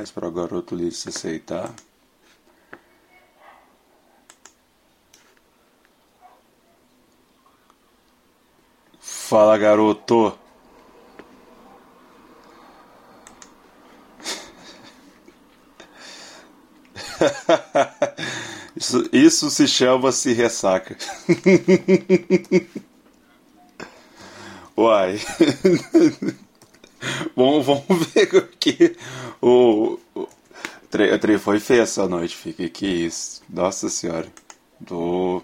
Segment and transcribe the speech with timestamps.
[0.00, 1.72] participar, esperar o garoto ali se aceitar.
[9.00, 10.38] Fala garoto!
[18.76, 20.96] Isso, isso se chama-se ressaca.
[24.76, 25.18] Uai.
[27.36, 28.96] Bom, vamos ver o que
[29.40, 30.28] o, o,
[30.90, 33.42] tre, tre foi feio essa noite, fica que isso.
[33.48, 34.26] Nossa senhora.
[34.80, 35.42] Do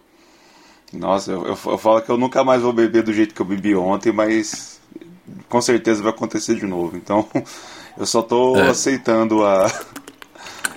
[0.92, 3.46] Nossa, eu, eu, eu falo que eu nunca mais vou beber do jeito que eu
[3.46, 4.80] bebi ontem, mas
[5.48, 6.96] com certeza vai acontecer de novo.
[6.96, 7.28] Então,
[7.96, 8.70] eu só tô é.
[8.70, 9.66] aceitando a,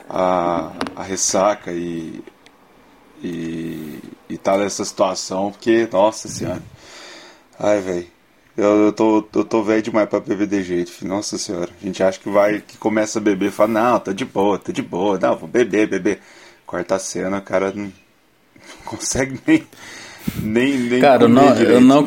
[0.09, 2.21] a, a ressaca e
[3.23, 6.61] e, e tá nessa situação, porque, nossa senhora.
[7.57, 8.18] Ai, velho.
[8.57, 11.09] Eu, eu, tô, eu tô velho demais pra beber de jeito, filho.
[11.09, 11.69] Nossa senhora.
[11.81, 14.59] A gente acha que vai, que começa a beber e fala, não, tá de boa,
[14.59, 15.17] tá de boa.
[15.17, 16.19] Não, vou beber, beber.
[16.65, 17.91] Quarta cena, o cara não,
[18.85, 19.63] consegue nem.
[20.41, 22.05] Nem, nem cara, eu não, eu não,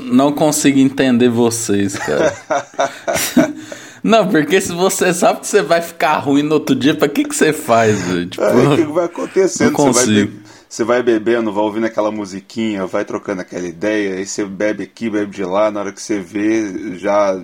[0.00, 2.34] não consigo entender vocês, cara.
[4.02, 7.22] Não, porque se você sabe que você vai ficar ruim no outro dia, pra que,
[7.22, 8.00] que você faz?
[8.28, 9.68] Tipo, é, o que vai acontecendo?
[9.68, 10.41] Não consigo.
[10.72, 15.10] Você vai, bebendo, vai ouvindo aquela musiquinha, vai trocando aquela ideia, aí você bebe aqui,
[15.10, 17.38] bebe de lá, na hora que você vê, já.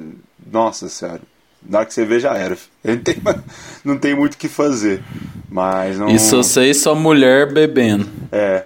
[0.51, 1.21] Nossa senhora.
[1.63, 2.57] Na hora que você vê, já era.
[2.83, 3.17] Não tem,
[3.85, 5.03] não tem muito o que fazer.
[5.47, 6.09] Mas não.
[6.09, 8.09] Isso você e sua mulher bebendo.
[8.33, 8.65] É.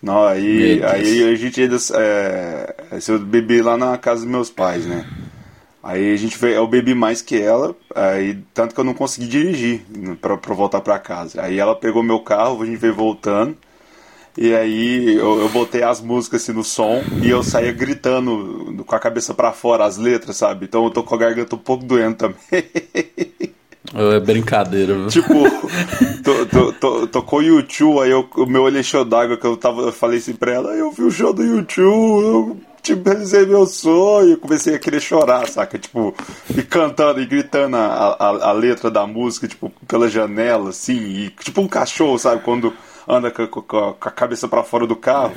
[0.00, 1.76] Não, aí, aí a gente ainda.
[1.96, 2.74] É,
[3.06, 5.06] eu bebi lá na casa dos meus pais, né?
[5.82, 9.26] Aí a gente veio, eu bebi mais que ela, aí tanto que eu não consegui
[9.26, 9.82] dirigir
[10.22, 11.42] para voltar para casa.
[11.42, 13.65] Aí ela pegou meu carro, a gente veio voltando.
[14.36, 18.94] E aí eu, eu botei as músicas assim no som e eu saía gritando com
[18.94, 20.66] a cabeça para fora as letras, sabe?
[20.66, 22.36] Então eu tô com a garganta um pouco doendo também.
[23.94, 25.06] É brincadeira, viu?
[25.06, 25.44] Tipo,
[27.10, 30.34] tocou YouTube, aí eu, o meu olho encheu d'água que eu tava, eu falei assim
[30.34, 34.78] pra ela, eu vi o show do YouTube, eu tipo, realizei meu sonho, comecei a
[34.78, 35.78] querer chorar, saca?
[35.78, 36.14] Tipo,
[36.54, 41.30] e cantando e gritando a, a, a letra da música, tipo, pela janela, assim, e,
[41.30, 42.42] tipo um cachorro, sabe?
[42.42, 42.72] Quando
[43.08, 45.34] anda com, com, com a cabeça para fora do carro.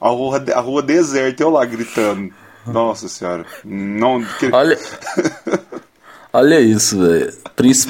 [0.00, 2.32] A rua, a rua deserta, eu lá gritando.
[2.66, 3.46] Nossa senhora.
[3.64, 4.24] Não.
[4.52, 4.78] Olha.
[6.32, 7.32] Olha isso, velho.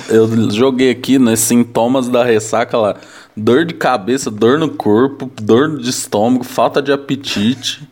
[0.08, 2.96] Eu joguei aqui nos sintomas da ressaca lá:
[3.36, 7.88] dor de cabeça, dor no corpo, dor de estômago, falta de apetite,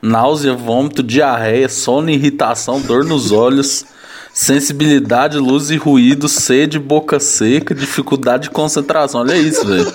[0.00, 3.84] náusea, vômito, diarreia, sono, irritação, dor nos olhos,
[4.32, 9.22] sensibilidade, luz e ruído, sede, boca seca, dificuldade de concentração.
[9.22, 9.92] Olha isso, velho.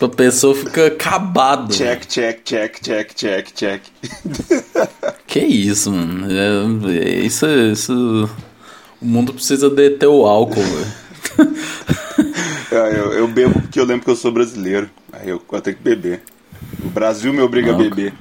[0.00, 1.74] A pessoa fica acabado.
[1.74, 3.82] Check, check, check, check, check, check.
[5.26, 6.28] que isso, mano.
[6.30, 8.30] É, é, isso, isso.
[9.02, 11.50] O mundo precisa deter o álcool, velho.
[12.70, 14.88] É, eu, eu, bebo porque eu lembro que eu sou brasileiro.
[15.12, 16.22] Aí eu, eu tenho que beber.
[16.84, 18.14] O Brasil me obriga a beber.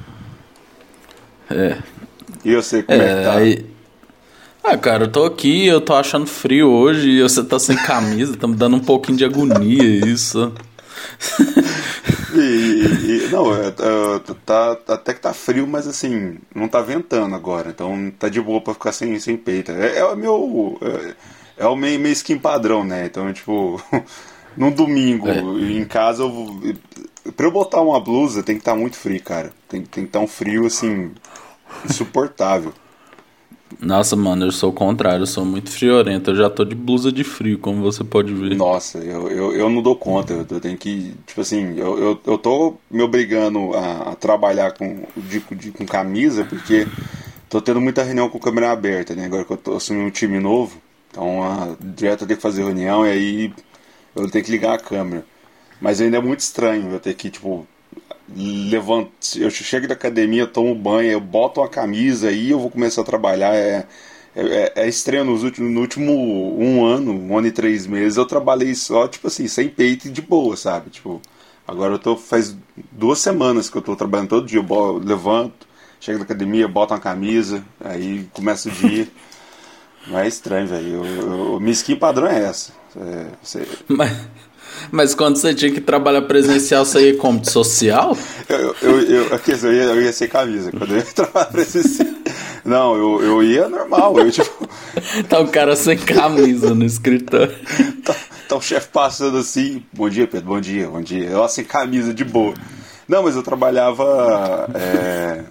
[1.51, 1.77] É.
[2.43, 3.33] E eu sei como é, é que tá?
[3.35, 3.65] Aí...
[4.63, 8.35] Ah, cara, eu tô aqui, eu tô achando frio hoje e você tá sem camisa,
[8.35, 10.51] tá me dando um pouquinho de agonia isso
[12.35, 13.73] e, e, não, é, é,
[14.45, 18.61] tá, até que tá frio, mas assim, não tá ventando agora, então tá de boa
[18.61, 19.71] pra ficar sem, sem peito.
[19.71, 20.77] É, é o meu.
[20.81, 23.05] É, é o meio, meio skin padrão, né?
[23.05, 23.81] Então, tipo,
[24.55, 25.39] num domingo é.
[25.39, 26.75] em casa, eu,
[27.35, 29.51] pra eu botar uma blusa tem que estar tá muito frio, cara.
[29.67, 31.11] Tem, tem que estar tá um frio assim,
[31.85, 32.73] insuportável.
[33.79, 36.31] Nossa, mano, eu sou o contrário, eu sou muito friorento.
[36.31, 38.55] Eu já tô de blusa de frio, como você pode ver.
[38.55, 40.33] Nossa, eu, eu, eu não dou conta.
[40.49, 41.13] Eu, tenho que.
[41.25, 45.85] Tipo assim, eu, eu, eu tô me obrigando a, a trabalhar com, de, de, com
[45.85, 46.87] camisa, porque
[47.49, 49.25] tô tendo muita reunião com câmera aberta, né?
[49.25, 50.81] Agora que eu tô assumindo um time novo,
[51.11, 53.53] então a, direto eu tenho que fazer reunião e aí
[54.15, 55.25] eu tenho que ligar a câmera.
[55.79, 57.67] Mas ainda é muito estranho eu ter que, tipo,
[58.35, 63.01] levanto, eu chego da academia, tomo banho, eu boto uma camisa e eu vou começar
[63.01, 63.53] a trabalhar.
[63.55, 63.87] É,
[64.35, 66.13] é, é estranho, nos últimos, no último
[66.59, 70.11] um ano, um ano e três meses, eu trabalhei só, tipo assim, sem peito e
[70.11, 70.91] de boa, sabe?
[70.91, 71.21] Tipo,
[71.67, 72.55] agora eu tô, faz
[72.91, 75.67] duas semanas que eu tô trabalhando todo dia, eu levanto,
[75.99, 79.07] chego da academia, boto uma camisa, aí começa o dia.
[80.05, 81.59] Não é estranho, velho.
[81.59, 82.71] Minha skin padrão é essa.
[82.95, 83.67] É, você...
[83.89, 84.11] Mas,
[84.91, 87.39] mas quando você tinha que trabalhar presencial, você ia como?
[87.39, 88.17] De social?
[88.47, 90.71] Eu, eu, eu, eu, ia, eu ia sem camisa.
[90.71, 92.07] Quando eu ia trabalhar presencial.
[92.63, 94.17] Não, eu, eu ia normal.
[94.19, 94.67] Eu, tipo...
[95.29, 97.55] tá o cara sem camisa no escritório.
[98.03, 98.15] tá,
[98.47, 99.83] tá o chefe passando assim.
[99.93, 100.47] Bom dia, Pedro.
[100.47, 101.29] Bom dia, bom dia.
[101.29, 102.53] Eu sem camisa, de boa.
[103.07, 104.69] Não, mas eu trabalhava.
[104.75, 105.43] É,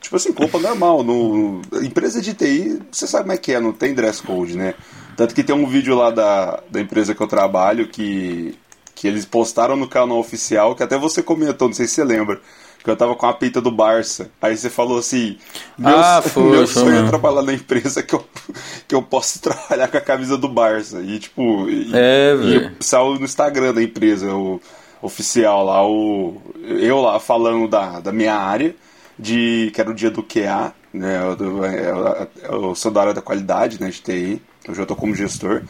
[0.00, 1.02] tipo assim, roupa normal.
[1.02, 4.74] No, empresa de TI, você sabe como é que é, não tem dress code, né?
[5.16, 8.56] Tanto que tem um vídeo lá da, da empresa que eu trabalho que,
[8.94, 12.40] que eles postaram no canal oficial, que até você comentou, não sei se você lembra
[12.82, 14.30] que eu tava com a pinta do Barça.
[14.40, 15.36] Aí você falou assim:
[15.76, 18.24] meu, ah, foi, meu sonho é trabalhar na empresa que eu,
[18.86, 21.00] que eu posso trabalhar com a camisa do Barça.
[21.00, 24.60] E tipo, e, é, e saiu no Instagram da empresa, o
[25.02, 28.74] oficial lá, o, eu lá falando da, da minha área,
[29.18, 31.18] de que era o dia do QA, né?
[31.18, 34.42] Eu, eu, eu, eu sou da área da qualidade, né, de TI.
[34.68, 35.62] Hoje eu tô como gestor,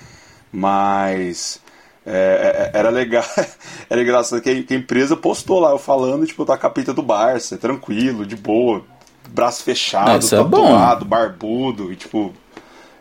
[0.53, 1.61] mas
[2.05, 3.25] é, é, era legal,
[3.89, 8.27] era engraçado que a, empresa postou lá eu falando, tipo, da capita do Barça, tranquilo,
[8.27, 8.83] de boa,
[9.29, 12.33] braço fechado, é tatuado, é barbudo, e tipo.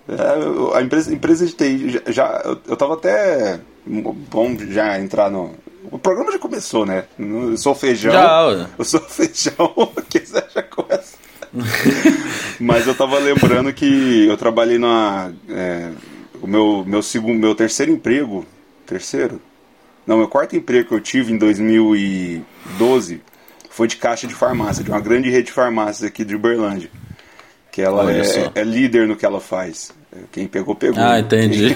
[0.10, 5.30] É, a empresa, empresa de TI já, já eu, eu tava até bom já entrar
[5.30, 5.56] no.
[5.92, 7.06] O programa já começou, né?
[7.18, 8.12] Eu sou feijão.
[8.12, 9.74] Já, eu sou feijão,
[10.10, 11.18] quiser já começa.
[12.60, 15.31] Mas eu tava lembrando que eu trabalhei na.
[15.50, 15.92] É,
[16.42, 18.45] o meu, meu, segundo, meu terceiro emprego
[18.86, 19.42] terceiro?
[20.06, 23.22] Não, meu quarto emprego que eu tive em 2012
[23.69, 26.89] foi de caixa de farmácia, de uma grande rede de farmácias aqui de Uberlândia.
[27.72, 29.92] Que ela é, é, líder no que ela faz.
[30.31, 31.04] Quem pegou, pegou.
[31.04, 31.75] Ah, entendi.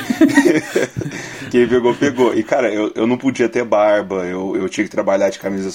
[1.51, 2.33] Quem pegou, pegou.
[2.33, 5.69] E, cara, eu, eu não podia ter barba, eu, eu tinha que trabalhar de camisa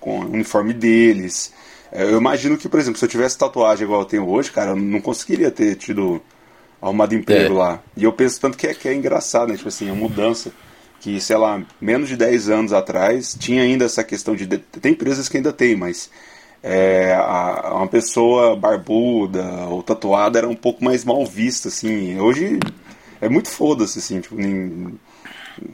[0.00, 1.52] com o uniforme deles.
[1.92, 4.70] É, eu imagino que, por exemplo, se eu tivesse tatuagem igual eu tenho hoje, cara,
[4.70, 6.20] eu não conseguiria ter tido
[6.80, 7.58] arrumado emprego é.
[7.58, 7.82] lá.
[7.96, 9.56] E eu penso tanto que é, que é engraçado, né?
[9.56, 10.52] Tipo assim, a mudança.
[11.00, 14.46] Que, sei lá, menos de 10 anos atrás tinha ainda essa questão de.
[14.46, 16.10] Tem empresas que ainda tem, mas
[16.68, 22.18] é, a, uma pessoa barbuda ou tatuada era um pouco mais mal vista, assim.
[22.18, 22.58] Hoje
[23.20, 24.98] é muito foda-se, assim, tipo, nem...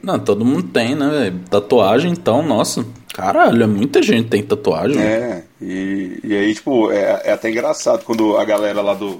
[0.03, 5.01] Não, todo mundo tem, né, Tatuagem, então, nossa, caralho, é muita gente tem tatuagem.
[5.01, 9.19] É, e, e aí, tipo, é, é, até engraçado quando a galera lá do.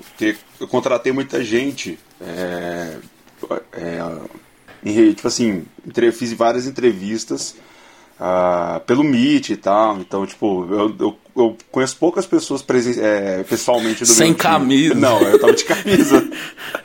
[0.60, 2.00] Eu contratei muita gente.
[2.22, 2.98] É,
[3.74, 5.66] é, tipo assim,
[6.14, 7.58] fiz várias entrevistas
[8.20, 9.98] uh, pelo Meet e tal.
[9.98, 12.64] Então, tipo, eu, eu, eu conheço poucas pessoas
[13.00, 14.94] é, pessoalmente do Sem camisa.
[14.94, 16.28] Não, eu tava de camisa.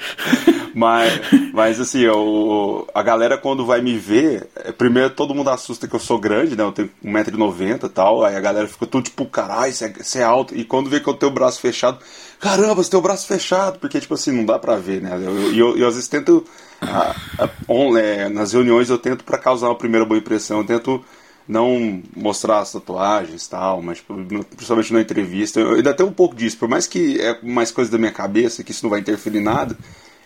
[0.75, 1.21] mas,
[1.53, 5.95] mas assim, eu, a galera quando vai me ver, é, primeiro todo mundo assusta que
[5.95, 6.63] eu sou grande, né?
[6.63, 8.25] Eu tenho 1,90m e tal.
[8.25, 10.57] Aí a galera fica tudo tipo, caralho, você, é, você é alto.
[10.57, 11.99] E quando vê que eu tenho o braço fechado,
[12.41, 13.79] caramba, você tem o braço fechado.
[13.79, 15.11] Porque, tipo assim, não dá pra ver, né?
[15.21, 16.45] E eu, eu, eu, eu, às vezes tento.
[16.81, 20.61] A, a, on, é, nas reuniões eu tento para causar uma primeira boa impressão.
[20.61, 21.05] Eu tento
[21.49, 24.15] não mostrar as tatuagens e tal, mas tipo,
[24.55, 25.59] principalmente na entrevista.
[25.59, 28.63] Eu ainda tenho um pouco disso, por mais que é mais coisa da minha cabeça,
[28.63, 29.77] que isso não vai interferir em nada,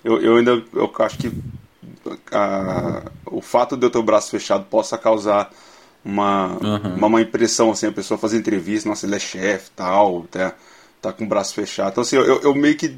[0.05, 1.33] eu, eu ainda eu acho que
[2.33, 5.51] a, o fato de eu ter o braço fechado possa causar
[6.05, 6.95] uma, uhum.
[6.97, 10.53] uma, uma, impressão, assim, a pessoa fazer entrevista, nossa, ele é chefe tal, tá,
[11.01, 11.93] tá com o braço fechado.
[11.93, 12.97] Então, assim, eu, eu meio que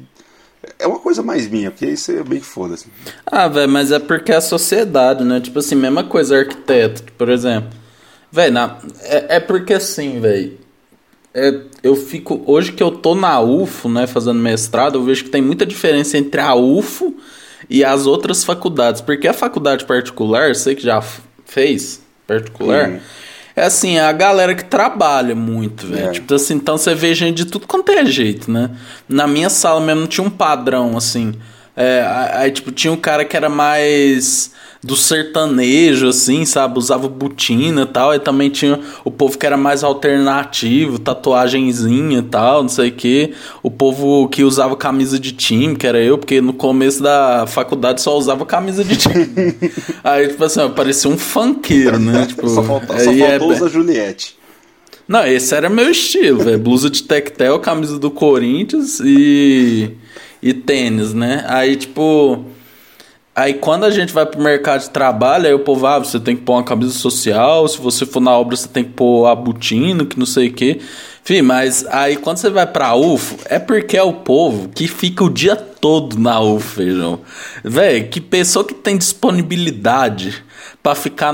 [0.79, 2.87] é uma coisa mais minha, porque isso é bem que foda-se.
[3.23, 5.39] Ah, velho, mas é porque é a sociedade, né?
[5.39, 7.84] Tipo assim, mesma coisa arquiteto, por exemplo.
[8.31, 8.57] Velho,
[9.01, 10.57] é, é porque assim, velho.
[11.33, 12.41] É, eu fico.
[12.45, 16.17] Hoje que eu tô na UFO, né, fazendo mestrado, eu vejo que tem muita diferença
[16.17, 17.15] entre a UFO
[17.69, 19.01] e as outras faculdades.
[19.01, 21.03] Porque a faculdade particular, sei que já
[21.45, 22.89] fez particular.
[22.89, 22.99] Uhum.
[23.55, 26.09] É assim, é a galera que trabalha muito, velho.
[26.09, 26.11] É.
[26.11, 28.71] Tipo assim, então você vê gente de tudo quanto é jeito, né?
[29.07, 31.33] Na minha sala mesmo tinha um padrão, assim.
[31.75, 34.51] É, aí, tipo, tinha um cara que era mais
[34.85, 36.77] do sertanejo, assim, sabe?
[36.77, 38.13] Usava botina e tal.
[38.13, 42.91] E também tinha o povo que era mais alternativo, tatuagenzinha e tal, não sei o
[42.91, 43.33] que.
[43.63, 48.01] O povo que usava camisa de time, que era eu, porque no começo da faculdade
[48.01, 49.55] só usava camisa de time.
[50.03, 52.27] aí, tipo assim, parecia um funkeiro, né?
[52.35, 53.55] Tipo, só faltou, só faltou é...
[53.55, 54.37] usar Juliette.
[55.07, 56.57] Não, esse era meu estilo, velho.
[56.57, 59.91] Blusa de tectel, camisa do Corinthians e
[60.45, 61.43] e tênis, né?
[61.47, 62.45] Aí, tipo.
[63.35, 66.37] Aí quando a gente vai pro mercado de trabalho, aí o povo, ah, você tem
[66.37, 69.35] que pôr uma camisa social, se você for na obra você tem que pôr a
[69.35, 70.79] botina, que não sei o quê.
[71.21, 75.21] Enfim, mas aí quando você vai pra UFO, é porque é o povo que fica
[75.21, 77.19] o dia todo na UFO, feijão.
[77.61, 80.41] Véi, que pessoa que tem disponibilidade
[80.81, 81.33] para ficar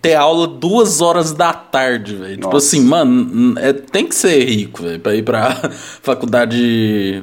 [0.00, 2.36] ter aula duas horas da tarde, velho.
[2.38, 5.70] Tipo assim, mano, é, tem que ser rico, velho, pra ir pra
[6.00, 7.22] faculdade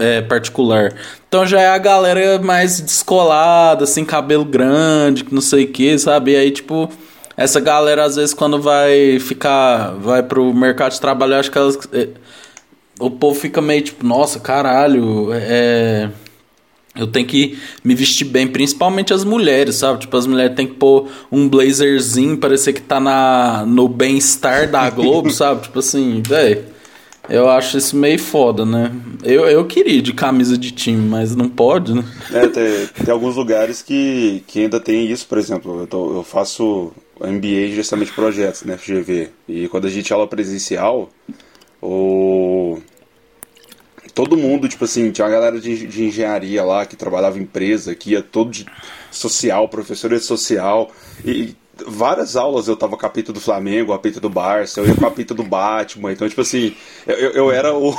[0.00, 0.94] é, particular.
[1.28, 5.98] Então já é a galera mais descolada, assim, cabelo grande, que não sei o que,
[5.98, 6.32] sabe?
[6.32, 6.90] E aí, tipo,
[7.36, 11.78] essa galera, às vezes, quando vai ficar, vai pro mercado de trabalho, acho que elas.
[11.92, 12.08] É,
[13.00, 16.10] o povo fica meio tipo, nossa, caralho, é.
[16.94, 20.00] eu tenho que me vestir bem, principalmente as mulheres, sabe?
[20.00, 24.88] Tipo, as mulheres têm que pôr um blazerzinho, parecer que tá na, no bem-estar da
[24.90, 25.62] Globo, sabe?
[25.62, 26.71] Tipo assim, velho.
[27.32, 28.92] Eu acho isso meio foda, né?
[29.22, 32.04] Eu, eu queria de camisa de time, mas não pode, né?
[32.30, 36.22] É, tem, tem alguns lugares que, que ainda tem isso, por exemplo, eu, tô, eu
[36.22, 39.30] faço MBA justamente projetos, né, FGV.
[39.48, 41.08] E quando a gente aula presencial,
[41.80, 42.78] o
[44.12, 47.94] todo mundo, tipo assim, tinha uma galera de, de engenharia lá que trabalhava em empresa,
[47.94, 48.66] que ia todo de
[49.10, 50.90] social, professor de social,
[51.24, 54.86] e várias aulas eu tava com a pita do Flamengo, a pita do Barça, eu
[54.86, 56.74] ia com a pita do Batman, então, tipo assim,
[57.06, 57.94] eu, eu era o.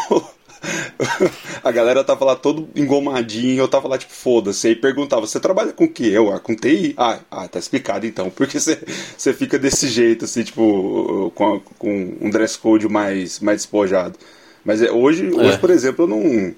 [1.64, 4.68] a galera tava lá todo engomadinho, eu tava lá tipo, foda-se.
[4.68, 6.12] Aí perguntava, você trabalha com o quê?
[6.14, 6.94] Eu, ah, com TI?
[6.98, 8.30] Ah, ah, tá explicado então.
[8.36, 8.80] Porque você,
[9.18, 14.18] você fica desse jeito, assim, tipo, com, com um dress code mais, mais despojado.
[14.64, 15.36] Mas é, hoje, é.
[15.36, 16.56] hoje, por exemplo, eu não.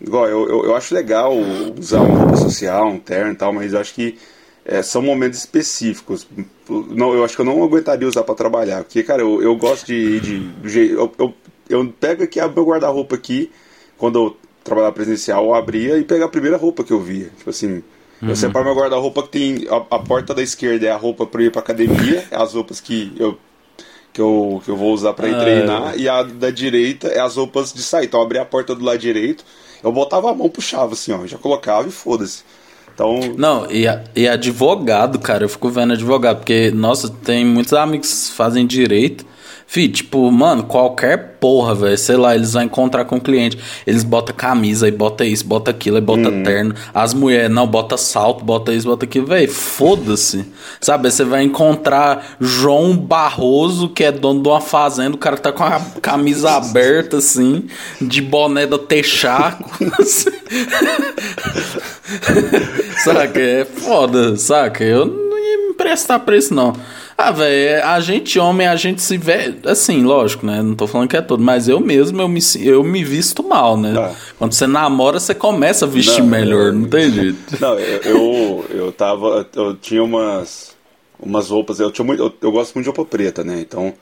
[0.00, 1.32] Igual, eu, eu, eu, acho legal
[1.78, 4.18] usar uma roupa social, um terno e tal, mas eu acho que
[4.64, 6.26] é, são momentos específicos.
[6.68, 8.84] Não, eu acho que eu não aguentaria usar para trabalhar.
[8.84, 11.34] Porque, cara, eu, eu gosto de de, eu, eu,
[11.68, 13.50] eu pego aqui, abro meu guarda-roupa aqui,
[13.98, 17.30] quando eu trabalhava presencial, eu abria e pego a primeira roupa que eu via.
[17.36, 17.82] Tipo assim.
[18.22, 18.30] Uhum.
[18.30, 19.66] Eu separo meu guarda-roupa que tem.
[19.68, 22.80] A, a, porta da esquerda é a roupa para ir pra academia, é as roupas
[22.80, 23.38] que eu
[24.14, 25.98] que eu, que eu vou usar para ir ah, treinar, é.
[25.98, 28.06] e a da direita é as roupas de sair.
[28.06, 29.44] Então eu abri a porta do lado direito,
[29.82, 32.44] eu botava a mão, puxava assim, ó, já colocava e foda-se.
[32.94, 33.34] Então...
[33.36, 33.84] Não, e,
[34.14, 39.26] e advogado, cara, eu fico vendo advogado, porque, nossa, tem muitos amigos que fazem direito
[39.66, 41.98] Fih, tipo, mano, qualquer porra, velho.
[41.98, 43.58] Sei lá, eles vão encontrar com o cliente.
[43.86, 46.42] Eles botam camisa, e bota isso, bota aquilo, e bota hum.
[46.42, 46.74] terno.
[46.92, 49.26] As mulheres, não, bota salto, bota isso, bota aquilo.
[49.26, 50.44] Velho, foda-se.
[50.80, 55.16] Sabe, você vai encontrar João Barroso, que é dono de uma fazenda.
[55.16, 57.64] O cara tá com a camisa aberta, assim,
[58.00, 59.70] de boné da Texaco.
[63.02, 63.40] saca?
[63.40, 64.84] É foda, saca?
[64.84, 66.74] Eu não ia me prestar pra isso, não.
[67.16, 69.54] Ah, velho, a gente homem, a gente se vê.
[69.64, 70.60] Assim, lógico, né?
[70.60, 73.76] Não tô falando que é todo, mas eu mesmo, eu me, eu me visto mal,
[73.76, 73.94] né?
[73.96, 74.14] Ah.
[74.36, 77.38] Quando você namora, você começa a vestir não, melhor, eu, não tem jeito.
[77.60, 79.46] Não, eu, eu, eu tava.
[79.54, 80.74] Eu tinha umas.
[81.18, 83.60] Umas roupas, eu, tinha muito, eu, eu gosto muito de roupa preta, né?
[83.60, 83.94] Então.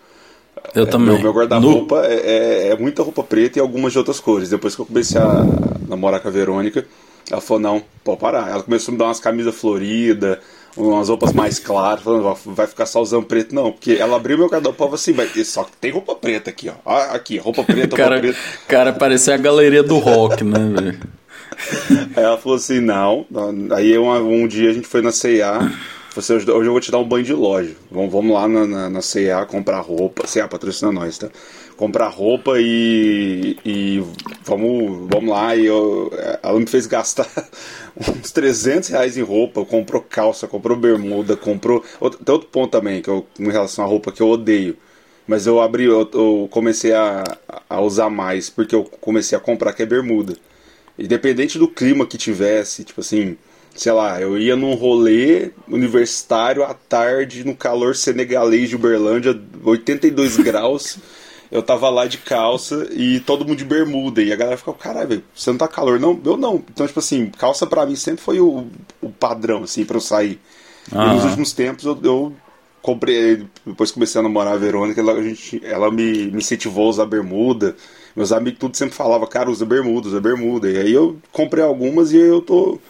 [0.75, 1.15] Eu é, também.
[1.15, 2.05] Meu, meu guarda-roupa no...
[2.07, 4.49] é, é, é, muita roupa preta e algumas de outras cores.
[4.49, 5.45] Depois que eu comecei a
[5.87, 6.87] namorar com a Verônica,
[7.31, 8.51] ela falou: não, pode parar.
[8.51, 10.39] Ela começou a me dar umas camisas floridas
[10.77, 14.49] umas roupas mais claras, falando, vai ficar só usando preto, não, porque ela abriu meu
[14.49, 16.91] guarda-roupa assim, mas só que tem roupa preta aqui, ó.
[17.15, 18.39] Aqui, roupa preta, cara, roupa preta.
[18.69, 21.01] Cara, parecia a galeria do rock, né, velho?
[22.17, 23.27] Aí ela falou assim, não.
[23.75, 25.71] Aí um, um dia a gente foi na C&A,
[26.15, 27.75] você, hoje eu vou te dar um banho de loja.
[27.91, 30.27] Vamos, vamos lá na, na, na C&A comprar roupa.
[30.27, 31.29] C&A patrocina nós, tá?
[31.83, 34.05] Comprar roupa e, e
[34.45, 35.57] vamos, vamos lá.
[35.57, 37.29] E eu, ela me fez gastar
[37.99, 41.85] uns 300 reais em roupa, comprou calça, comprou bermuda, comprou.
[41.99, 44.77] Outro, tem outro ponto também, que eu, em relação à roupa que eu odeio.
[45.27, 47.25] Mas eu abri, eu, eu comecei a,
[47.69, 50.37] a usar mais, porque eu comecei a comprar que é bermuda.
[50.97, 53.37] Independente do clima que tivesse, tipo assim,
[53.75, 60.37] sei lá, eu ia num rolê universitário à tarde, no calor senegalês de Uberlândia, 82
[60.47, 61.01] graus
[61.53, 64.23] eu tava lá de calça e todo mundo de bermuda.
[64.23, 66.01] E a galera ficava, caralho, você não tá calor?
[66.01, 66.57] Não, eu não.
[66.57, 68.67] Então, tipo assim, calça pra mim sempre foi o,
[69.03, 70.41] o padrão, assim, pra eu sair.
[70.91, 72.33] E nos últimos tempos eu, eu
[72.81, 76.91] comprei, depois comecei a namorar a Verônica, ela, a gente, ela me, me incentivou a
[76.91, 77.77] usar bermuda.
[78.17, 80.71] Meus amigos tudo sempre falavam, cara, usa bermuda, usa bermuda.
[80.71, 82.81] E aí eu comprei algumas e eu tô.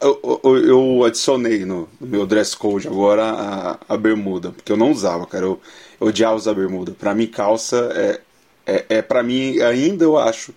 [0.00, 4.92] Eu, eu, eu adicionei no, meu dress code agora a, a bermuda, porque eu não
[4.92, 5.44] usava, cara.
[5.44, 5.60] Eu,
[6.00, 6.92] eu odiava usar bermuda.
[6.92, 8.20] Pra mim, calça é,
[8.66, 10.54] é, é para mim, ainda eu acho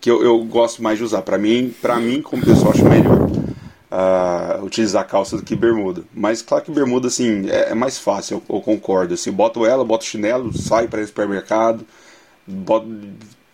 [0.00, 1.22] que eu, eu gosto mais de usar.
[1.22, 3.28] Pra mim, pra mim como pessoa, acho melhor
[3.94, 6.02] uh, utilizar calça do que bermuda.
[6.12, 9.14] Mas claro que bermuda, assim, é, é mais fácil, eu, eu, concordo.
[9.14, 11.86] Assim, boto ela, boto chinelo, saio para o supermercado,
[12.46, 12.88] boto,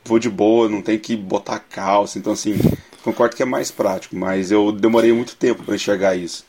[0.05, 2.19] vou de boa, não tem que botar calça.
[2.19, 2.59] Então, assim,
[3.03, 4.17] concordo que é mais prático.
[4.17, 6.45] Mas eu demorei muito tempo para enxergar isso.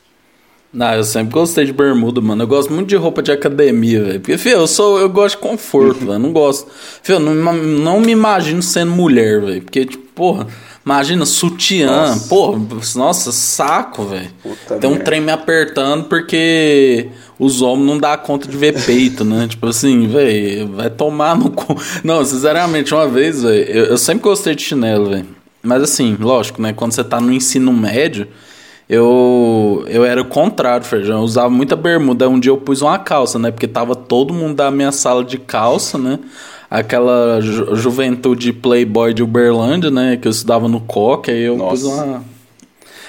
[0.72, 2.44] Não, eu sempre gostei de bermuda, mano.
[2.44, 4.20] Eu gosto muito de roupa de academia, velho.
[4.20, 6.18] Porque, filho, eu sou, eu gosto de conforto, velho.
[6.18, 6.70] Não gosto.
[7.02, 9.60] Filho, não, não me imagino sendo mulher, velho.
[9.60, 10.46] Porque, tipo, porra,
[10.84, 12.08] imagina sutiã.
[12.08, 12.26] Nossa.
[12.26, 12.58] Porra,
[12.96, 14.30] nossa, saco, velho.
[14.80, 19.46] Tem um trem me apertando porque os homens não dá conta de ver peito, né?
[19.48, 21.76] tipo assim, velho, vai tomar no cu.
[22.02, 25.41] Não, sinceramente, uma vez, velho, eu, eu sempre gostei de chinelo, velho.
[25.62, 26.72] Mas assim, lógico, né?
[26.72, 28.28] Quando você tá no ensino médio
[28.92, 31.18] eu, eu era o contrário, Feijão.
[31.18, 32.28] Eu usava muita bermuda.
[32.28, 33.50] Um dia eu pus uma calça, né?
[33.50, 36.18] Porque tava todo mundo da minha sala de calça, né?
[36.70, 40.18] Aquela ju juventude playboy de Uberlândia, né?
[40.18, 41.30] Que eu estudava no Coque.
[41.30, 41.70] Aí eu Nossa.
[41.70, 42.24] pus uma...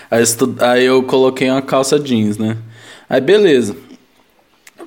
[0.09, 0.55] Aí, estu...
[0.59, 2.55] aí eu coloquei uma calça jeans, né?
[3.09, 3.75] Aí beleza.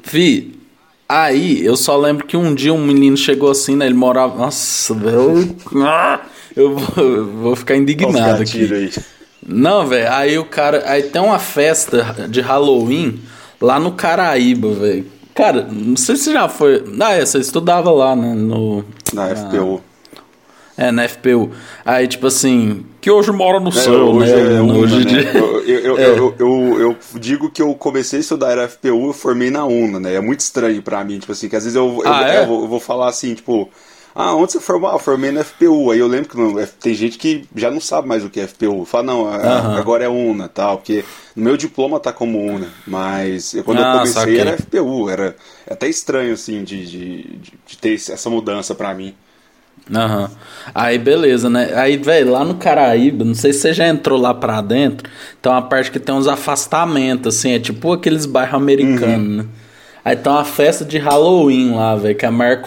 [0.02, 0.58] Vi,
[1.06, 3.85] aí eu só lembro que um dia um menino chegou assim, né?
[3.85, 4.38] Ele morava.
[4.38, 5.56] Nossa, velho.
[6.56, 8.72] Eu vou, eu vou ficar indignado aqui.
[8.72, 8.90] Aí.
[9.46, 10.10] Não, velho.
[10.10, 10.82] Aí o cara.
[10.86, 13.20] Aí tem uma festa de Halloween
[13.60, 15.06] lá no Caraíba, velho.
[15.34, 16.82] Cara, não sei se já foi.
[16.98, 18.32] Ah, é, você estudava lá, né?
[18.34, 18.82] No,
[19.12, 19.82] na, na FPU.
[20.78, 21.50] É, na FPU.
[21.84, 24.56] Aí, tipo assim, que hoje mora no é, céu, hoje né?
[24.56, 25.32] É hoje né?
[25.34, 26.08] eu, eu, é.
[26.08, 30.00] eu, eu, eu, digo que eu comecei a estudar a FPU, eu formei na UNA,
[30.00, 30.14] né?
[30.14, 32.46] É muito estranho pra mim, tipo assim, que às vezes eu, ah, é?
[32.46, 33.70] vou, eu vou falar assim, tipo,
[34.18, 34.90] ah, onde você formou?
[34.90, 35.90] Ah, formei na FPU.
[35.90, 38.87] Aí eu lembro que tem gente que já não sabe mais o que é FPU.
[38.87, 39.28] Fala, não,
[39.76, 41.04] agora é UNA tal, porque
[41.35, 44.40] no meu diploma tá como UNA, mas quando ah, eu comecei saquei.
[44.40, 45.11] era FPU.
[45.11, 45.37] Era
[45.70, 49.14] até estranho, assim, de, de, de ter essa mudança pra mim.
[49.94, 50.23] Aham.
[50.23, 50.28] Uhum.
[50.75, 51.73] Aí beleza, né?
[51.75, 55.08] Aí, velho, lá no Caraíba, não sei se você já entrou lá pra dentro,
[55.42, 59.37] tem uma parte que tem uns afastamentos, assim, é tipo aqueles bairros americanos, uhum.
[59.42, 59.46] né?
[60.06, 62.62] Aí tem uma festa de Halloween lá, velho, que é a maior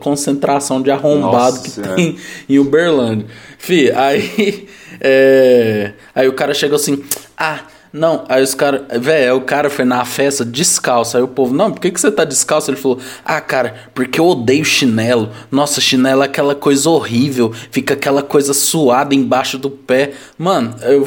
[0.00, 1.94] concentração de arrombado Nossa, que é.
[1.94, 2.16] tem
[2.48, 3.26] em Uberlândia.
[3.58, 4.66] Fih, aí.
[5.00, 7.04] É, aí o cara chegou assim,
[7.36, 7.60] ah.
[7.92, 8.82] Não, aí os caras.
[9.00, 11.16] Velho, o cara foi na festa descalço.
[11.16, 12.68] Aí o povo, não, por que, que você tá descalço?
[12.68, 15.30] Ele falou, ah, cara, porque eu odeio chinelo.
[15.52, 17.52] Nossa, chinelo é aquela coisa horrível.
[17.70, 20.14] Fica aquela coisa suada embaixo do pé.
[20.36, 21.06] Mano, eu.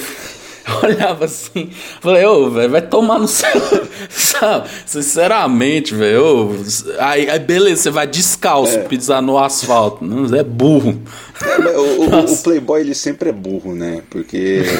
[0.84, 3.52] Olhava assim, falei, ô, velho, vai tomar no céu.
[4.10, 4.70] Sabe?
[4.86, 6.56] Sinceramente, velho.
[7.00, 8.84] Aí, aí, beleza, você vai descalço é.
[8.84, 10.04] pisar no asfalto.
[10.04, 11.02] Não, é burro.
[11.76, 14.02] O, o, o, Playboy, ele sempre é burro, né?
[14.10, 14.64] Porque.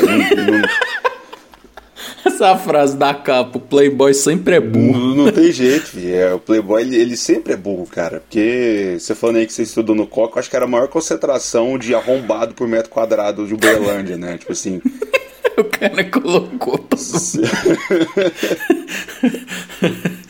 [2.24, 5.16] Essa frase da capa, o Playboy sempre é burro.
[5.16, 5.92] Não, tem jeito.
[5.98, 8.20] É, o Playboy ele, ele, sempre é burro, cara.
[8.20, 10.88] Porque você falando aí que você estudou no Coca, eu acho que era a maior
[10.88, 14.38] concentração de arrombado por metro quadrado de Uberlândia, né?
[14.38, 14.80] Tipo assim.
[15.58, 17.02] o cara colocou todo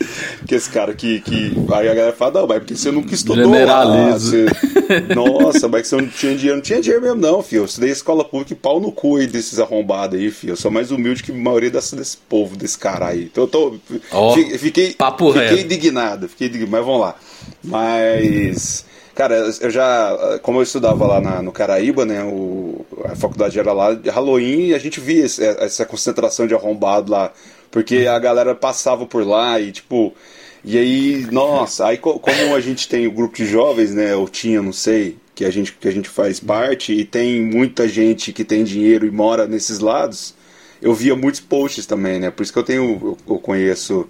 [0.46, 1.52] que esse cara que, que.
[1.72, 4.12] Aí a galera fala, não, mas porque você nunca estudou lá.
[4.12, 4.46] Você...
[5.14, 6.56] Nossa, mas que você não tinha dinheiro.
[6.56, 7.60] Não tinha dinheiro mesmo, não, filho.
[7.60, 10.52] Eu estudei escola pública e pau no cu aí desses arrombados aí, filho.
[10.52, 13.24] Eu sou mais humilde que a maioria desse, desse povo, desse cara aí.
[13.24, 13.76] Então eu tô.
[14.12, 14.94] Oh, fiquei.
[14.94, 16.72] Papo fiquei indignado, fiquei indignado.
[16.72, 17.14] Mas vamos lá.
[17.62, 18.84] Mas.
[19.14, 23.72] Cara, eu já, como eu estudava lá na, no Caraíba, né, o, a faculdade era
[23.72, 27.30] lá de Halloween e a gente via esse, essa concentração de arrombado lá,
[27.70, 30.14] porque a galera passava por lá e tipo,
[30.64, 34.62] e aí, nossa, aí como a gente tem o grupo de jovens, né, ou tinha,
[34.62, 38.44] não sei, que a gente que a gente faz parte e tem muita gente que
[38.44, 40.34] tem dinheiro e mora nesses lados,
[40.80, 42.30] eu via muitos posts também, né?
[42.30, 44.08] Por isso que eu tenho eu, eu conheço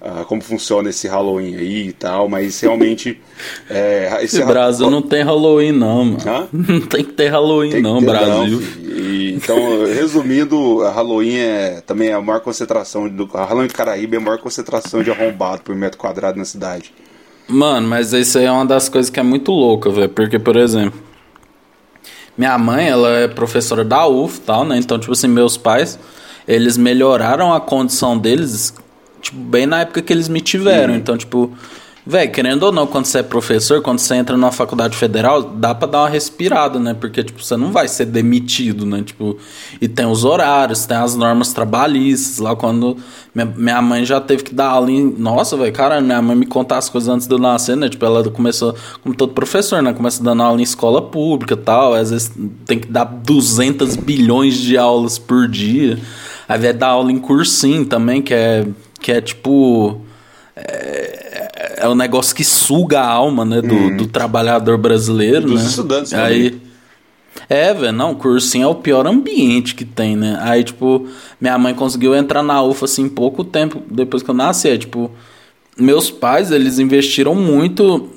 [0.00, 3.20] uh, como funciona esse Halloween aí e tal, mas realmente.
[3.70, 4.90] É, esse Brasil ha...
[4.90, 6.18] não tem Halloween, não, mano.
[6.26, 6.46] Hã?
[6.52, 8.60] Não tem que ter Halloween, tem não, ter, Brasil.
[8.60, 13.08] Não, e, então, resumindo, a Halloween é também a maior concentração.
[13.08, 16.44] Do, a Halloween do Caraíba é a maior concentração de arrombado por metro quadrado na
[16.44, 16.92] cidade.
[17.48, 20.10] Mano, mas isso aí é uma das coisas que é muito louca, velho.
[20.10, 21.00] Porque, por exemplo,
[22.36, 24.76] minha mãe, ela é professora da UF e tal, né?
[24.76, 25.98] Então, tipo assim, meus pais,
[26.46, 28.74] eles melhoraram a condição deles
[29.20, 30.94] tipo, bem na época que eles me tiveram.
[30.94, 30.98] Uhum.
[30.98, 31.52] Então, tipo,
[32.06, 35.74] velho, querendo ou não, quando você é professor, quando você entra numa faculdade federal, dá
[35.74, 36.94] pra dar uma respirada, né?
[36.94, 39.02] Porque, tipo, você não vai ser demitido, né?
[39.02, 39.36] Tipo,
[39.80, 42.38] e tem os horários, tem as normas trabalhistas.
[42.38, 42.96] Lá quando
[43.34, 45.14] minha, minha mãe já teve que dar aula em.
[45.18, 47.88] Nossa, velho, cara, minha mãe me contar as coisas antes de eu nascer, né?
[47.88, 49.92] Tipo, ela começou, como todo professor, né?
[49.92, 51.94] Começa dando aula em escola pública e tal.
[51.94, 52.32] Às vezes
[52.66, 55.98] tem que dar 200 bilhões de aulas por dia.
[56.48, 58.66] Aí vai dar aula em cursinho também, que é
[59.00, 60.00] que é tipo.
[60.54, 63.62] É, é um negócio que suga a alma, né?
[63.62, 63.96] Do, hum.
[63.96, 65.68] do trabalhador brasileiro, Dos né?
[65.68, 66.60] estudantes Aí.
[67.48, 70.38] É, velho, não, cursinho é o pior ambiente que tem, né?
[70.42, 71.08] Aí, tipo,
[71.40, 74.68] minha mãe conseguiu entrar na UFA, assim, pouco tempo depois que eu nasci.
[74.68, 75.10] É, tipo,
[75.76, 78.10] meus pais, eles investiram muito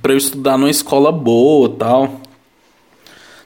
[0.00, 2.20] para eu estudar numa escola boa tal.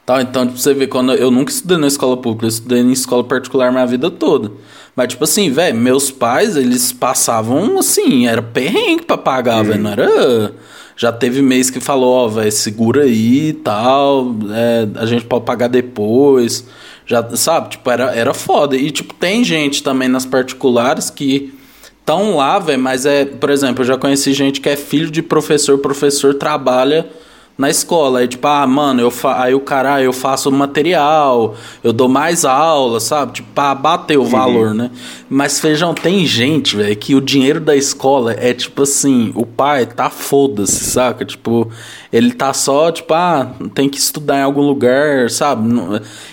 [0.05, 0.21] tal.
[0.21, 3.25] Então, tipo, você vê, quando eu nunca estudei na escola pública, eu estudei em escola
[3.25, 4.53] particular minha vida toda.
[4.99, 9.81] Mas, tipo assim, velho, meus pais, eles passavam assim, era perrengue pra pagar, velho.
[9.81, 10.53] Não era.
[10.97, 14.35] Já teve mês que falou, ó, oh, velho, segura aí e tal.
[14.51, 16.67] É, a gente pode pagar depois.
[17.07, 17.69] Já, sabe?
[17.69, 18.75] Tipo, era, era foda.
[18.75, 21.55] E, tipo, tem gente também nas particulares que
[22.01, 25.23] estão lá, velho, mas é, por exemplo, eu já conheci gente que é filho de
[25.23, 27.09] professor, professor trabalha
[27.59, 28.21] na escola.
[28.21, 29.43] Aí, tipo, ah, mano, eu fa...
[29.43, 33.33] aí o cara, ah, eu faço material, eu dou mais aula, sabe?
[33.33, 34.29] Tipo, pra bater o uhum.
[34.29, 34.93] valor, né?
[35.29, 39.85] Mas, feijão, tem gente, velho, que o dinheiro da escola é tipo assim, o pai
[39.87, 41.25] tá foda-se, saca?
[41.25, 41.69] Tipo,
[42.13, 45.69] ele tá só, tipo, ah, tem que estudar em algum lugar, sabe?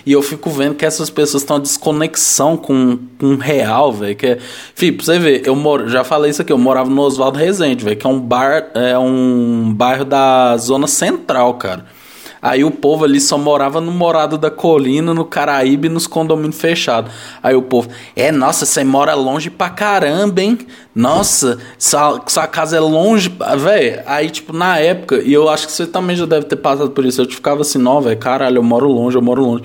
[0.05, 4.15] E eu fico vendo que essas pessoas estão desconexão com, com real, velho.
[4.15, 4.37] Que é.
[4.73, 7.83] Fih, pra você ver, eu moro, já falei isso aqui, eu morava no Oswaldo Rezende,
[7.83, 11.85] velho, que é um bar, é um bairro da zona central, cara.
[12.45, 17.11] Aí o povo ali só morava no Morado da Colina, no Caraíbe, nos condomínios fechados.
[17.41, 20.59] Aí o povo, é, nossa, você mora longe pra caramba, hein?
[20.93, 24.03] Nossa, sua, sua casa é longe, velho.
[24.05, 27.03] Aí, tipo, na época, e eu acho que você também já deve ter passado por
[27.03, 29.63] isso, eu ficava assim, não, velho, caralho, eu moro longe, eu moro longe.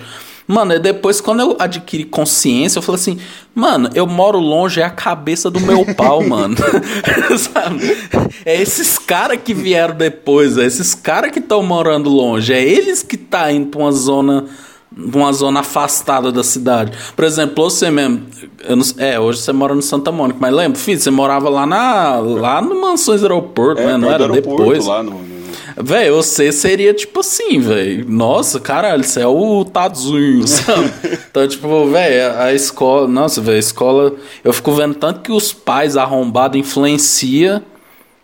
[0.50, 3.18] Mano, e depois, quando eu adquiri consciência, eu falei assim,
[3.54, 6.56] mano, eu moro longe, é a cabeça do meu pau, mano.
[7.38, 7.96] Sabe?
[8.44, 13.00] É esses caras que vieram depois, é esses caras que estão morando longe, é eles
[13.00, 14.46] que tá indo pra uma zona
[14.92, 16.98] uma zona afastada da cidade.
[17.14, 18.22] Por exemplo, você mesmo.
[18.68, 22.16] Não, é, hoje você mora no Santa Mônica, mas lembra, filho, você morava lá na.
[22.16, 23.96] lá no Mansões Aeroporto, é, né?
[23.96, 24.84] Não era depois.
[24.84, 25.22] Lá no,
[25.76, 28.08] Velho, você seria tipo assim, velho.
[28.08, 30.90] Nossa, caralho, você é o Tadzinho, sabe?
[31.30, 33.06] então, tipo, velho, a escola.
[33.06, 34.14] Nossa, velho, a escola.
[34.42, 37.62] Eu fico vendo tanto que os pais arrombados influencia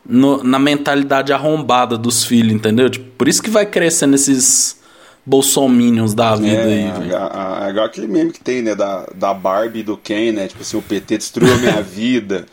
[0.09, 2.89] no, na mentalidade arrombada dos filhos, entendeu?
[2.89, 4.81] Tipo, por isso que vai crescendo esses
[5.25, 8.75] bolsominions da vida é, aí, É igual aquele meme que tem, né?
[8.75, 10.47] Da, da Barbie e do Ken, né?
[10.47, 12.47] Tipo assim, o PT destruiu a minha vida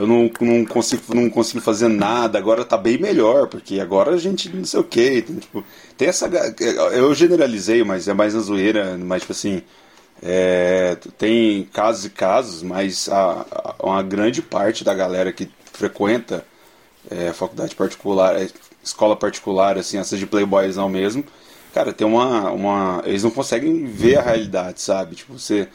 [0.00, 4.16] eu não, não, consigo, não consigo fazer nada, agora tá bem melhor, porque agora a
[4.16, 5.20] gente não sei o que.
[5.20, 5.62] Tipo,
[5.96, 6.26] tem essa.
[6.92, 9.62] Eu generalizei, mas é mais na zoeira, mas tipo assim.
[10.22, 16.44] É, tem casos e casos, mas a, a, uma grande parte da galera que frequenta
[17.10, 18.48] é, faculdade particular, é,
[18.82, 21.24] escola particular, assim, essas de playboys não mesmo,
[21.74, 23.02] cara, tem uma, uma.
[23.04, 25.16] Eles não conseguem ver a realidade, sabe?
[25.16, 25.68] Tipo, você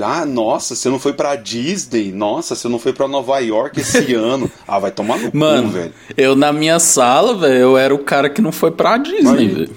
[0.00, 2.12] ah, nossa, você não foi pra Disney?
[2.12, 4.50] Nossa, você não foi pra Nova York esse ano?
[4.66, 5.92] Ah, vai tomar no Mano, cu, velho.
[6.16, 9.70] Eu na minha sala, velho, eu era o cara que não foi pra Disney, velho.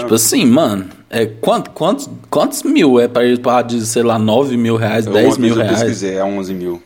[0.00, 4.18] Tipo assim, mano, é, quanto, quantos, quantos mil é pra ir pra Disney, sei lá,
[4.18, 5.72] 9 mil reais, eu 10 mil reais?
[5.72, 6.82] Eu pesquisei, é 11 mil.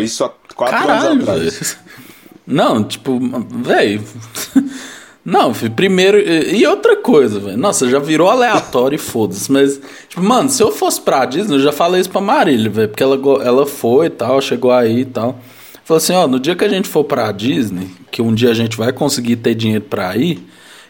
[0.00, 1.42] Isso há 4 Caralho, anos atrás.
[1.42, 1.84] Véio.
[2.46, 3.18] Não, tipo,
[3.62, 4.02] velho.
[5.24, 6.18] Não, primeiro.
[6.18, 7.56] E outra coisa, velho.
[7.56, 9.50] Nossa, já virou aleatório e foda-se.
[9.50, 12.88] Mas, tipo, mano, se eu fosse pra Disney, eu já falei isso pra Marília, velho.
[12.88, 15.38] Porque ela, ela foi e tal, chegou aí e tal.
[15.84, 18.54] Falou assim: ó, no dia que a gente for pra Disney, que um dia a
[18.54, 20.46] gente vai conseguir ter dinheiro pra ir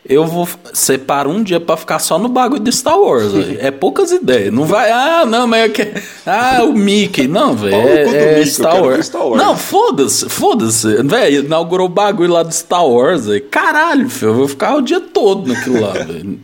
[0.06, 3.58] eu vou separar um dia para ficar só no bagulho de Star Wars, véio.
[3.58, 4.52] É poucas ideias.
[4.52, 6.02] Não vai, ah, não, mas eu quero.
[6.26, 7.26] Ah, o Mickey.
[7.26, 7.74] Não, velho.
[7.74, 9.06] É, é Star, Wars.
[9.06, 9.42] Star, Wars.
[9.42, 11.02] Não, foda-se, foda-se.
[11.02, 13.44] Velho, inaugurou o bagulho lá do Star Wars, véio.
[13.50, 16.38] Caralho, filho, eu vou ficar o dia todo naquilo lá, velho.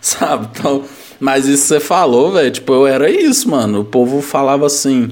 [0.00, 0.48] Sabe?
[0.52, 0.84] Então,
[1.18, 2.52] mas isso você falou, velho.
[2.52, 3.80] Tipo, eu era isso, mano.
[3.80, 5.10] O povo falava assim.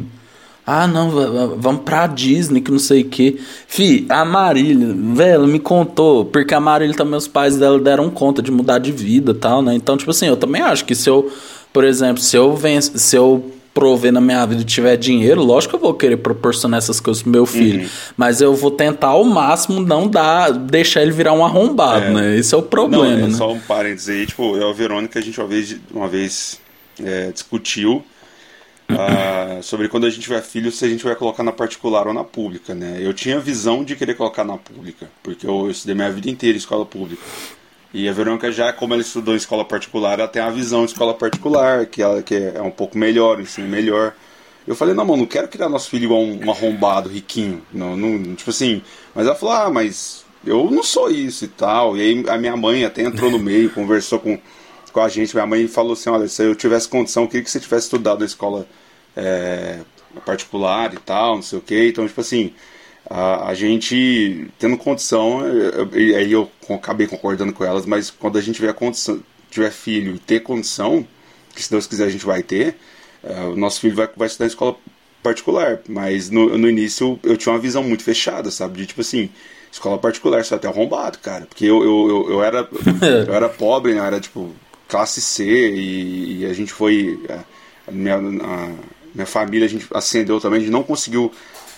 [0.67, 1.11] Ah, não,
[1.57, 3.41] vamos pra Disney, que não sei o que.
[3.67, 8.41] Fi, a Marília, velho, me contou, porque a Marília também, os pais dela deram conta
[8.41, 9.75] de mudar de vida e tal, né?
[9.75, 11.31] Então, tipo assim, eu também acho que se eu,
[11.73, 15.71] por exemplo, se eu venço, se eu prover na minha vida e tiver dinheiro, lógico
[15.71, 17.83] que eu vou querer proporcionar essas coisas pro meu filho.
[17.83, 17.89] Uhum.
[18.17, 22.11] Mas eu vou tentar ao máximo não dar, deixar ele virar um arrombado, é.
[22.11, 22.37] né?
[22.37, 23.31] Esse é o problema, não, é né?
[23.31, 26.61] Só um parênteses aí, tipo, eu e a Verônica, a gente uma vez, uma vez
[27.03, 28.05] é, discutiu
[28.95, 32.15] uh, sobre quando a gente tiver filho, se a gente vai colocar na particular ou
[32.15, 32.99] na pública, né?
[33.01, 36.59] Eu tinha visão de querer colocar na pública, porque eu estudei minha vida inteira em
[36.59, 37.23] escola pública.
[37.93, 40.93] E a Verônica já, como ela estudou em escola particular, ela tem a visão de
[40.93, 44.15] escola particular, que, ela, que é um pouco melhor, o ensino melhor.
[44.67, 47.63] Eu falei, não, mano, não quero criar nosso filho igual um, um arrombado, riquinho.
[47.73, 48.83] Não, não, tipo assim.
[49.15, 51.97] Mas ela falou, ah, mas eu não sou isso e tal.
[51.97, 54.39] E aí a minha mãe até entrou no meio, conversou com,
[54.91, 55.35] com a gente.
[55.35, 58.21] Minha mãe falou assim: olha, se eu tivesse condição, eu queria que você tivesse estudado
[58.21, 58.67] na escola
[59.17, 59.81] é,
[60.25, 61.89] particular e tal, não sei o que.
[61.89, 62.53] Então, tipo assim,
[63.09, 65.43] a, a gente tendo condição,
[65.93, 70.15] e aí eu acabei concordando com elas, mas quando a gente tiver condição, tiver filho
[70.15, 71.07] e ter condição,
[71.55, 72.77] que se Deus quiser a gente vai ter,
[73.23, 74.77] é, o nosso filho vai, vai estudar em escola
[75.23, 75.81] particular.
[75.89, 78.79] Mas no, no início eu tinha uma visão muito fechada, sabe?
[78.79, 79.31] De tipo assim,
[79.71, 81.47] escola particular só até arrombado, cara.
[81.47, 82.69] Porque eu, eu, eu, eu era,
[83.27, 84.01] eu era pobre, né?
[84.01, 84.53] Eu era tipo
[84.91, 87.19] classe C e, e a gente foi.
[87.29, 87.45] A,
[87.89, 88.69] a minha, a,
[89.15, 91.33] minha família a gente ascendeu também, a gente não conseguiu.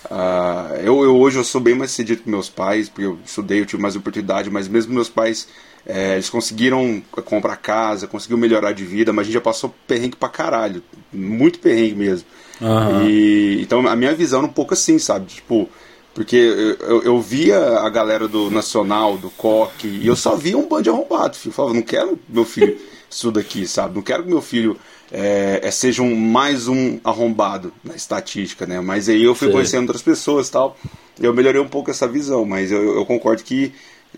[0.05, 3.61] Uh, eu, eu, hoje eu sou bem mais cedido que meus pais, porque eu estudei,
[3.61, 5.47] eu tive mais oportunidade, mas mesmo meus pais,
[5.85, 10.17] é, eles conseguiram comprar casa, conseguiram melhorar de vida, mas a gente já passou perrengue
[10.17, 12.27] pra caralho, muito perrengue mesmo.
[12.59, 13.07] Uhum.
[13.07, 15.27] E, então a minha visão era um pouco assim, sabe?
[15.27, 15.69] Tipo,
[16.13, 20.57] Porque eu, eu, eu, via a galera do Nacional, do Coque, e eu só via
[20.57, 21.35] um bando de arrombado.
[21.35, 21.51] Filho.
[21.51, 22.77] Eu falava, não quero meu filho
[23.13, 23.95] estuda aqui, sabe?
[23.95, 24.77] Não quero que meu filho
[25.11, 28.81] é, seja um, mais um arrombado na estatística, né?
[28.81, 29.53] Mas aí eu fui Sim.
[29.53, 30.75] conhecendo outras pessoas tal.
[31.19, 33.71] Eu melhorei um pouco essa visão, mas eu, eu concordo que,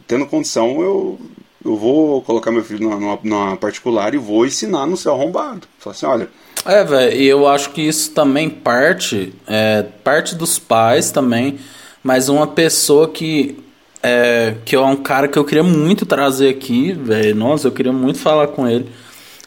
[0.07, 1.19] tendo condição, eu,
[1.63, 5.67] eu vou colocar meu filho numa, numa particular e vou ensinar no seu arrombado.
[5.79, 6.29] Falar assim, olha.
[6.65, 11.59] É, velho, e eu acho que isso também parte, é, parte dos pais também,
[12.01, 13.64] mas uma pessoa que
[14.07, 17.35] é, que é um cara que eu queria muito trazer aqui, velho.
[17.35, 18.87] Nossa, eu queria muito falar com ele.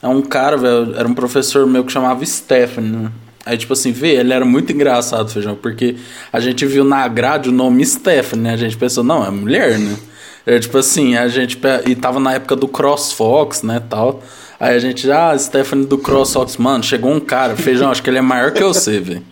[0.03, 3.13] É um cara, velho, era um professor meu que chamava Stephanie, né?
[3.47, 5.95] Aí, tipo assim, vê, ele era muito engraçado, Feijão, porque
[6.33, 8.55] a gente viu na grade o nome Stephanie, né?
[8.55, 9.97] A gente pensou, não, é mulher, né?
[10.45, 11.57] É, tipo assim, a gente...
[11.87, 14.25] E tava na época do CrossFox, né, tal.
[14.59, 16.57] Aí a gente, ah, Stephanie do CrossFox.
[16.57, 19.23] Mano, chegou um cara, Feijão, acho que ele é maior que eu sei, velho.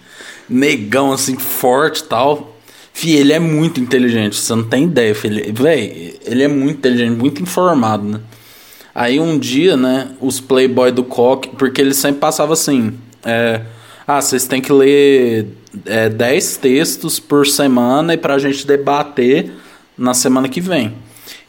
[0.48, 2.55] Negão, assim, forte tal
[2.96, 5.52] Fih, ele é muito inteligente, você não tem ideia, filho.
[5.52, 8.20] Véi, ele é muito inteligente, muito informado, né?
[8.94, 13.60] Aí um dia, né, os Playboy do Coque, porque ele sempre passava assim: é,
[14.06, 15.46] ah, vocês têm que ler
[15.84, 19.52] é, 10 textos por semana e pra gente debater
[19.98, 20.94] na semana que vem.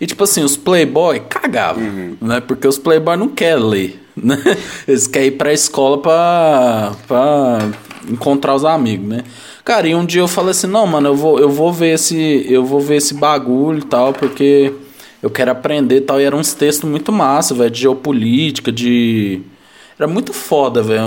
[0.02, 2.18] E tipo assim, os Playboy cagavam, uhum.
[2.20, 2.42] né?
[2.42, 4.38] Porque os Playboy não querem ler, né?
[4.86, 7.70] Eles querem ir pra escola pra, pra
[8.10, 9.24] encontrar os amigos, né?
[9.68, 12.46] Cara, e um dia eu falei assim, não, mano, eu vou, eu vou ver esse.
[12.50, 14.72] Eu vou ver esse bagulho e tal, porque
[15.22, 16.22] eu quero aprender e tal.
[16.22, 19.42] E eram uns textos muito massa, velho, de geopolítica, de.
[20.00, 21.02] Era muito foda, velho.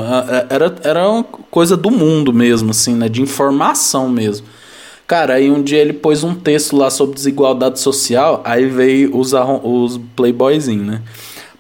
[0.51, 3.09] Era, era uma coisa do mundo mesmo, assim, né?
[3.09, 4.47] De informação mesmo.
[5.07, 9.33] Cara, aí um dia ele pôs um texto lá sobre desigualdade social, aí veio os,
[9.33, 11.03] os playboyzinhos, né?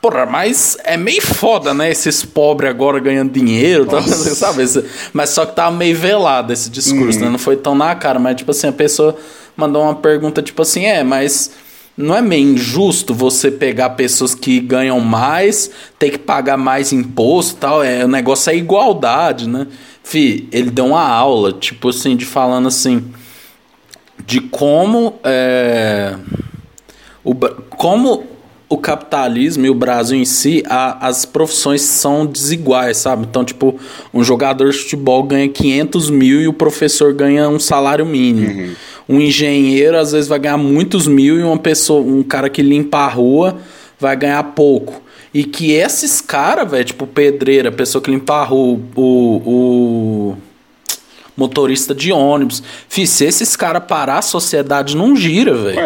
[0.01, 1.91] Porra, mas é meio foda, né?
[1.91, 4.01] Esses pobres agora ganhando dinheiro, tá,
[4.35, 4.65] sabe?
[5.13, 7.27] Mas só que tava meio velado esse discurso, uhum.
[7.27, 7.31] né?
[7.31, 9.15] Não foi tão na cara, mas tipo assim, a pessoa
[9.55, 11.51] mandou uma pergunta tipo assim, é, mas
[11.95, 17.57] não é meio injusto você pegar pessoas que ganham mais, ter que pagar mais imposto
[17.57, 17.85] e tal?
[17.85, 19.67] É, o negócio é igualdade, né?
[20.03, 23.05] Fih, ele deu uma aula, tipo assim, de falando assim,
[24.25, 26.17] de como é,
[27.23, 28.25] o, como
[28.71, 33.27] o capitalismo e o Brasil em si, a, as profissões são desiguais, sabe?
[33.29, 33.75] Então, tipo,
[34.15, 38.49] um jogador de futebol ganha 500 mil e o professor ganha um salário mínimo.
[38.49, 38.75] Uhum.
[39.09, 42.99] Um engenheiro, às vezes, vai ganhar muitos mil e uma pessoa, um cara que limpa
[42.99, 43.59] a rua
[43.99, 45.03] vai ganhar pouco.
[45.35, 49.03] E que esses caras, velho, tipo, pedreira, pessoa que limpa a rua, o,
[49.45, 50.37] o
[51.37, 52.62] motorista de ônibus.
[52.88, 55.79] Fih, se esses caras parar, a sociedade não gira, velho.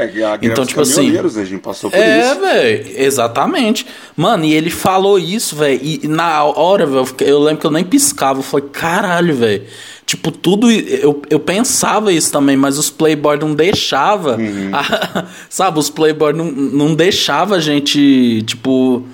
[0.43, 1.17] Então, tipo assim.
[1.17, 2.41] A gente passou por é, isso.
[2.41, 3.87] velho, exatamente.
[4.17, 5.81] Mano, e ele falou isso, velho.
[5.83, 8.41] E na hora, velho, eu lembro que eu nem piscava.
[8.41, 9.63] Eu falei, caralho, velho.
[10.07, 10.71] Tipo, tudo.
[10.71, 14.37] Eu, eu pensava isso também, mas os Playboy não deixava.
[14.37, 14.71] Uhum.
[14.73, 19.05] A, sabe, os Playboy não, não deixava a gente, tipo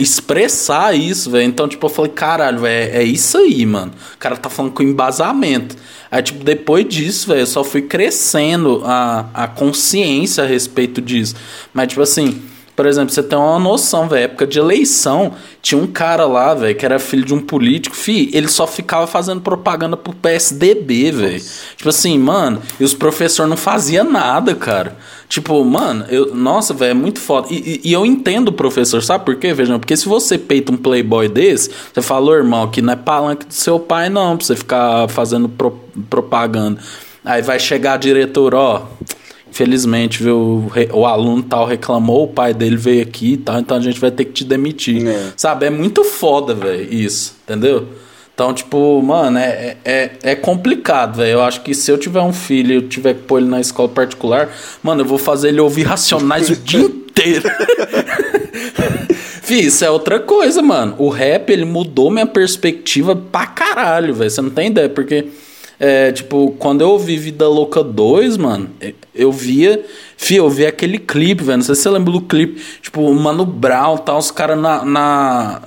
[0.00, 1.44] expressar isso, velho.
[1.44, 3.92] Então, tipo, eu falei, caralho, velho, é isso aí, mano.
[4.14, 5.76] O cara tá falando com embasamento.
[6.10, 11.34] Aí, tipo, depois disso, velho, eu só fui crescendo a, a consciência a respeito disso.
[11.72, 12.40] Mas, tipo assim,
[12.80, 16.74] por exemplo, você tem uma noção, velho, época de eleição, tinha um cara lá, velho,
[16.74, 21.42] que era filho de um político, fi, ele só ficava fazendo propaganda pro PSDB, velho.
[21.76, 24.96] Tipo assim, mano, e os professores não faziam nada, cara.
[25.28, 27.48] Tipo, mano, eu, nossa, velho, é muito foda.
[27.50, 29.52] E, e, e, eu entendo o professor, sabe por quê?
[29.52, 33.44] Vejam, porque se você peita um playboy desse, você falou, irmão, que não é palanque
[33.44, 36.80] do seu pai, não, pra você ficar fazendo pro, propaganda.
[37.26, 38.82] Aí vai chegar a diretora, ó.
[39.50, 43.80] Infelizmente, viu, o aluno tal reclamou, o pai dele veio aqui e tal, então a
[43.80, 45.06] gente vai ter que te demitir.
[45.06, 45.32] É.
[45.36, 45.66] Sabe?
[45.66, 47.88] É muito foda, velho, isso, entendeu?
[48.32, 51.32] Então, tipo, mano, é, é, é complicado, velho.
[51.32, 53.60] Eu acho que se eu tiver um filho e eu tiver que pôr ele na
[53.60, 54.48] escola particular,
[54.82, 57.42] mano, eu vou fazer ele ouvir Racionais o dia inteiro.
[59.42, 60.94] Fih, isso é outra coisa, mano.
[60.96, 64.30] O rap, ele mudou minha perspectiva pra caralho, velho.
[64.30, 65.26] Você não tem ideia, porque
[65.82, 68.68] é, tipo, quando eu ouvi Vida Louca 2, mano,
[69.14, 69.82] eu via.
[70.14, 71.56] Fih, eu vi aquele clipe, velho.
[71.56, 72.60] Não sei se você lembra do clipe.
[72.82, 75.62] Tipo, o Mano Brown tal, os caras na, na.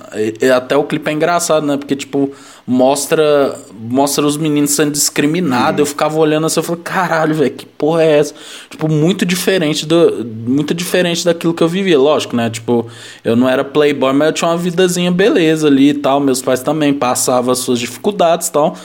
[0.56, 1.76] Até o clipe é engraçado, né?
[1.76, 2.30] Porque, tipo,
[2.64, 5.80] mostra mostra os meninos sendo discriminados.
[5.80, 8.34] Eu ficava olhando assim, eu falei, caralho, velho, que porra é essa?
[8.70, 12.48] Tipo, muito diferente do muito diferente daquilo que eu vivia, lógico, né?
[12.48, 12.86] Tipo,
[13.24, 16.20] eu não era playboy, mas eu tinha uma vidazinha beleza ali e tal.
[16.20, 18.76] Meus pais também passavam as suas dificuldades e tal.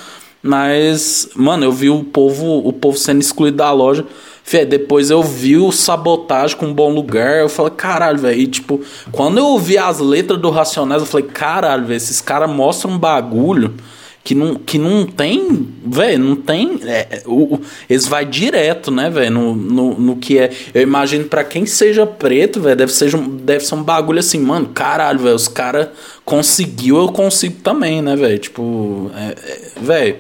[0.41, 4.05] Mas, mano, eu vi o povo, o povo sendo excluído da loja.
[4.43, 7.41] Fê, depois eu vi o sabotagem com um bom lugar.
[7.41, 8.47] Eu falei, caralho, velho.
[8.47, 12.93] Tipo, quando eu ouvi as letras do Racionais, eu falei, caralho, velho, esses caras mostram
[12.93, 13.75] um bagulho
[14.23, 16.79] que não, que não tem, velho, não tem.
[16.85, 20.51] É, o, eles vai direto, né, velho, no, no, no, que é.
[20.73, 24.67] Eu imagino para quem seja preto, velho, deve, um, deve ser um bagulho assim, mano,
[24.67, 25.87] caralho, velho, os caras
[26.23, 28.37] conseguiu, eu consigo também, né, velho?
[28.37, 30.17] Tipo, é, é, velho,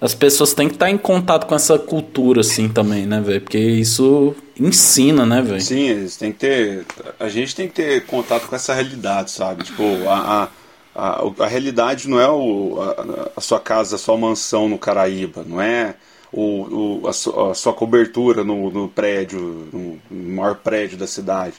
[0.00, 3.40] as pessoas têm que estar em contato com essa cultura, assim, também, né, velho?
[3.40, 5.60] Porque isso ensina, né, velho?
[5.60, 6.86] Sim, eles têm que ter.
[7.18, 9.64] A gente tem que ter contato com essa realidade, sabe?
[9.64, 10.48] Tipo, a, a
[10.98, 15.44] a, a realidade não é o, a, a, sua casa, a sua mansão no Caraíba,
[15.46, 15.94] não é
[16.32, 21.54] o, o a, sua, a, sua, cobertura no, no prédio, no, maior prédio da cidade.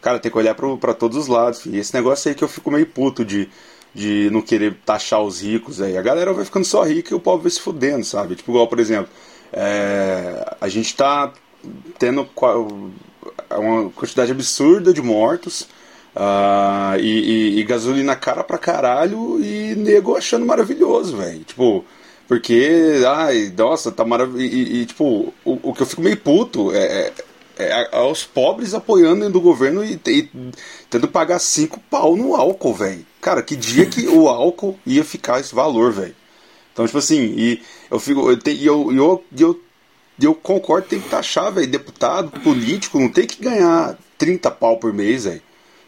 [0.00, 1.66] Cara, tem que olhar para todos os lados.
[1.66, 3.48] E esse negócio aí que eu fico meio puto de,
[3.94, 5.96] de não querer taxar os ricos aí.
[5.96, 8.34] A galera vai ficando só rica e o povo vai se fudendo, sabe?
[8.34, 9.08] Tipo, igual, por exemplo,
[9.52, 11.32] é, a gente tá
[11.98, 12.28] tendo
[13.50, 15.68] uma quantidade absurda de mortos
[16.14, 21.42] Uh, e, e, e, gasolina cara pra caralho e nego achando maravilhoso, velho.
[21.42, 21.84] Tipo,
[22.28, 24.54] porque, ai, nossa, tá maravilhoso.
[24.54, 27.12] E, e, tipo, o, o, que eu fico meio puto é,
[27.58, 30.30] é, é aos pobres apoiando do governo e, e
[30.88, 33.04] tendo pagar cinco pau no álcool, velho.
[33.24, 36.14] Cara, que dia que o álcool ia ficar esse valor, velho.
[36.72, 38.30] Então, tipo assim, e eu fico.
[38.30, 39.60] Eu, eu, eu, eu,
[40.20, 41.66] eu concordo, tem que taxar, velho.
[41.66, 45.42] Deputado, político, não tem que ganhar 30 pau por mês, velho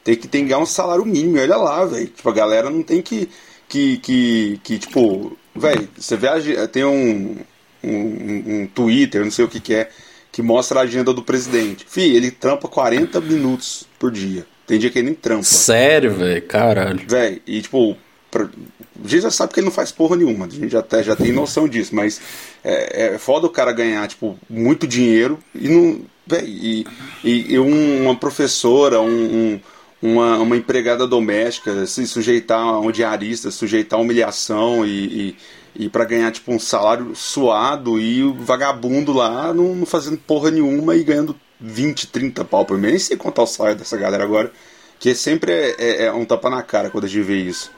[0.06, 1.40] tem que, tem que ganhar um salário mínimo.
[1.40, 2.06] olha lá, velho.
[2.06, 3.28] Tipo, a galera não tem que.
[3.68, 7.36] Que, que, que tipo, velho, você vê, a, tem um,
[7.82, 9.90] um, um, Twitter, não sei o que, que é,
[10.30, 11.84] que mostra a agenda do presidente.
[11.88, 14.46] Fih, ele trampa 40 minutos por dia.
[14.66, 15.42] Tem dia que ele nem trampa.
[15.44, 16.42] Sério, velho?
[16.42, 17.00] Caralho.
[17.06, 17.96] Velho, e tipo,
[18.30, 21.02] pra, a gente já sabe que ele não faz porra nenhuma, a gente já, até,
[21.02, 22.20] já tem noção disso, mas
[22.64, 26.00] é, é foda o cara ganhar, tipo, muito dinheiro e não.
[26.28, 26.86] Véi, e,
[27.22, 29.06] e, e uma professora, um,
[29.54, 29.60] um
[30.00, 35.88] uma, uma empregada doméstica se sujeitar a um diarista, sujeitar a humilhação e, e, e
[35.88, 40.94] para ganhar tipo um salário suado e o vagabundo lá não, não, fazendo porra nenhuma
[40.96, 42.92] e ganhando 20, 30 pau por mês.
[42.92, 44.50] Nem sei contar o salário dessa galera agora,
[44.98, 47.70] que sempre é, é, é um tapa na cara quando a gente vê isso.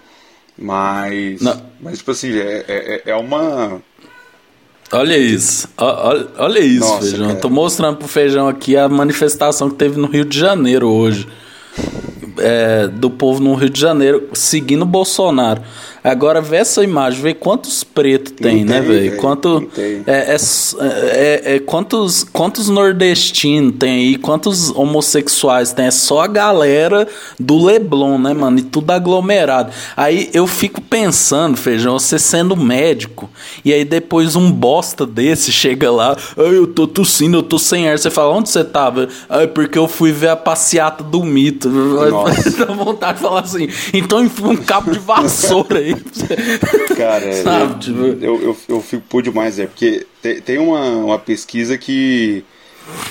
[0.57, 1.63] Mas, não.
[1.81, 3.81] mas tipo assim, é, é, é uma.
[4.91, 7.29] Olha isso, olha, olha isso, Nossa, Feijão.
[7.29, 7.41] Cara.
[7.41, 11.29] Tô mostrando pro Feijão aqui a manifestação que teve no Rio de Janeiro hoje
[12.39, 15.63] é, do povo no Rio de Janeiro seguindo Bolsonaro.
[16.09, 19.17] Agora vê essa imagem, vê quantos pretos tem, né, velho?
[19.17, 20.37] Quanto é, é,
[20.81, 25.87] é, é, quantos quantos nordestinos tem aí, quantos homossexuais tem?
[25.87, 27.07] É só a galera
[27.39, 28.59] do Leblon, né, mano?
[28.59, 29.73] E tudo aglomerado.
[29.97, 33.29] Aí eu fico pensando, feijão, você sendo médico
[33.65, 37.99] e aí depois um bosta desse chega lá, eu tô tossindo, eu tô sem ar.
[37.99, 39.09] Você fala, onde você tava?
[39.29, 41.69] Ah, porque eu fui ver a passeata do mito.
[42.59, 43.69] Dá vontade de falar assim.
[43.93, 45.98] Então enfia um cabo de vassoura aí
[46.97, 47.99] Cara, Sabe, eu, tipo...
[48.01, 52.45] eu, eu, eu, fico por demais, é, porque tem, tem uma, uma pesquisa que,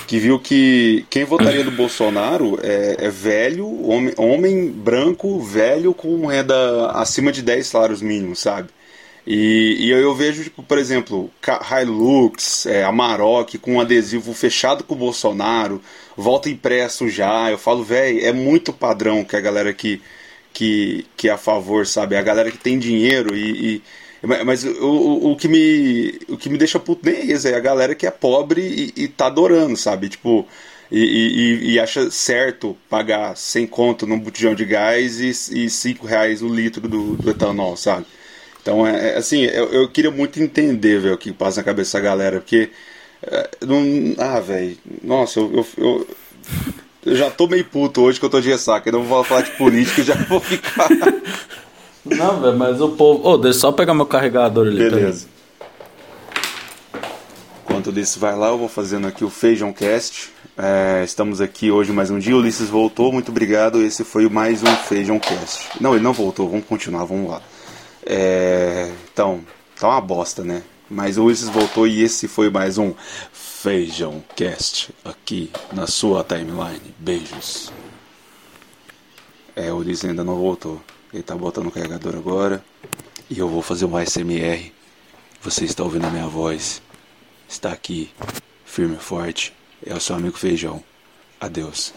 [0.06, 6.26] que viu que quem votaria do Bolsonaro é, é velho, homem, homem branco, velho, com
[6.26, 8.68] renda acima de 10 salários mínimos, sabe?
[9.30, 11.30] E, e eu, eu, vejo, tipo, por exemplo,
[11.70, 15.82] Hilux, é, Amarok com um adesivo fechado com o Bolsonaro,
[16.16, 17.50] volta impresso já.
[17.50, 20.00] Eu falo, velho, é muito padrão que a galera que
[20.58, 22.16] que, que é a favor, sabe?
[22.16, 23.76] A galera que tem dinheiro e.
[23.76, 23.82] e
[24.44, 27.60] mas o, o, que me, o que me deixa puto nem é isso, é a
[27.60, 30.08] galera que é pobre e, e tá adorando, sabe?
[30.08, 30.44] Tipo,
[30.90, 35.28] e, e, e, acha certo pagar 100 conto num botijão de gás e,
[35.66, 38.06] e 5 reais o litro do, do etanol, sabe?
[38.60, 41.98] Então, é, é assim, eu, eu, queria muito entender, velho, o que passa na cabeça
[41.98, 42.70] da galera, porque.
[43.22, 43.84] É, não,
[44.18, 46.06] ah, velho, nossa, eu, eu, eu
[47.04, 48.88] eu já tô meio puto hoje que eu tô de ressaca.
[48.88, 50.88] Eu não vou falar de política, já vou ficar.
[52.04, 53.26] Não, velho, mas o povo.
[53.26, 54.78] Ô, oh, deixa eu só pegar meu carregador ali.
[54.78, 55.26] Beleza.
[57.64, 60.30] Enquanto o Ulisses vai lá, eu vou fazendo aqui o Feijão Cast.
[60.56, 62.34] É, estamos aqui hoje mais um dia.
[62.34, 63.82] O Ulisses voltou, muito obrigado.
[63.82, 65.68] Esse foi mais um Feijão Cast.
[65.80, 67.42] Não, ele não voltou, vamos continuar, vamos lá.
[68.04, 69.40] É, então,
[69.78, 70.62] tá uma bosta, né?
[70.90, 72.94] Mas o Ulisses voltou e esse foi mais um
[73.60, 76.94] Feijão Cast aqui na sua timeline.
[76.96, 77.72] Beijos.
[79.56, 80.80] É, o Ulisses ainda não voltou.
[81.12, 82.64] Ele tá botando o carregador agora.
[83.28, 84.72] E eu vou fazer um ASMR.
[85.42, 86.80] Você está ouvindo a minha voz.
[87.48, 88.12] Está aqui,
[88.64, 89.52] firme e forte.
[89.84, 90.80] É o seu amigo Feijão.
[91.40, 91.92] Adeus.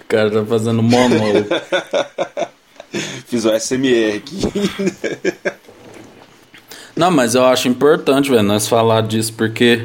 [0.00, 1.50] o cara tá fazendo monólogo.
[3.28, 4.40] Fiz o ASMR aqui.
[6.98, 9.84] Não, mas eu acho importante, velho, nós falar disso, porque.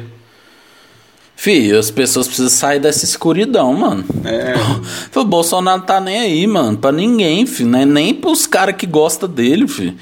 [1.36, 4.04] Fih, as pessoas precisam sair dessa escuridão, mano.
[4.24, 4.54] É.
[5.16, 6.76] o Bolsonaro tá nem aí, mano.
[6.76, 7.70] Pra ninguém, filho.
[7.70, 7.84] Né?
[7.84, 9.94] Nem pros caras que gostam dele, filho.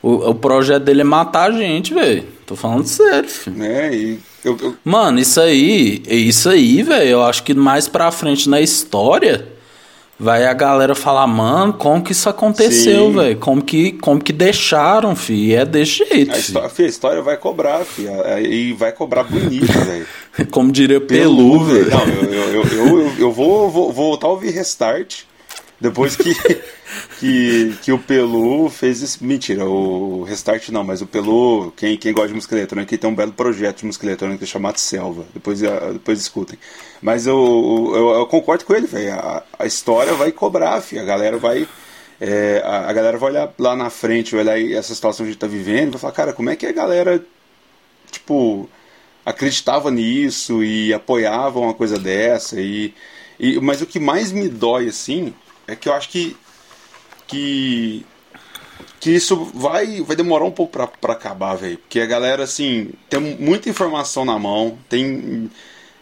[0.00, 2.24] O, o projeto dele é matar a gente, velho.
[2.46, 3.62] Tô falando sério, filho.
[3.64, 4.76] É, e eu, eu...
[4.84, 9.46] Mano, isso aí, isso aí, velho, eu acho que mais pra frente na história
[10.20, 13.38] vai a galera falar, mano, como que isso aconteceu, velho?
[13.38, 15.46] Como que, como que deixaram, fi?
[15.46, 16.32] E é desse jeito.
[16.32, 18.06] A história, a história vai cobrar, fi.
[18.46, 20.06] E vai cobrar bonito, velho.
[20.50, 21.90] como diria Pelu, velho.
[21.90, 25.22] Não, eu, eu, eu, eu, eu vou, vou, vou voltar a ouvir Restart.
[25.80, 26.36] Depois que,
[27.18, 29.24] que, que o Pelu fez isso.
[29.24, 33.14] Mentira, o Restart não, mas o Pelu, quem, quem gosta de música eletrônica, tem um
[33.14, 35.24] belo projeto de música eletrônica chamado Selva.
[35.34, 36.58] Depois, depois escutem.
[37.00, 39.14] Mas eu, eu, eu concordo com ele, velho.
[39.14, 41.02] A, a, história vai cobrar, filho.
[41.02, 41.66] A galera vai.
[42.20, 45.32] É, a, a, galera vai olhar lá na frente, vai olhar essa situação que a
[45.32, 47.24] gente tá vivendo, vai falar, cara, como é que a galera,
[48.10, 48.68] tipo,
[49.24, 52.60] acreditava nisso e apoiava uma coisa dessa?
[52.60, 52.94] E,
[53.38, 55.32] e, mas o que mais me dói, assim,
[55.66, 56.36] é que eu acho que
[57.30, 58.04] que
[58.98, 63.20] que isso vai vai demorar um pouco para acabar, velho, porque a galera assim tem
[63.20, 65.50] muita informação na mão, tem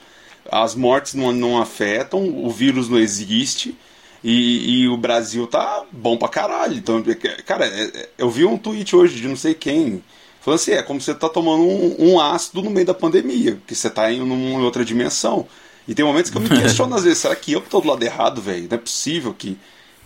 [0.51, 3.77] as mortes não, não afetam, o vírus não existe,
[4.23, 6.77] e, e, o Brasil tá bom pra caralho.
[6.77, 7.03] Então,
[7.45, 10.03] cara, é, é, eu vi um tweet hoje de não sei quem.
[10.41, 13.75] Falando assim, é como você tá tomando um, um ácido no meio da pandemia, que
[13.75, 15.47] você tá em uma outra dimensão.
[15.87, 17.89] E tem momentos que eu me questiono às vezes, será que eu que tô do
[17.89, 18.69] lado errado, velho?
[18.69, 19.59] Não é possível que,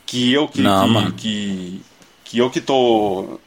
[0.04, 1.82] que eu que, não, que, que,
[2.24, 3.38] que, eu que tô,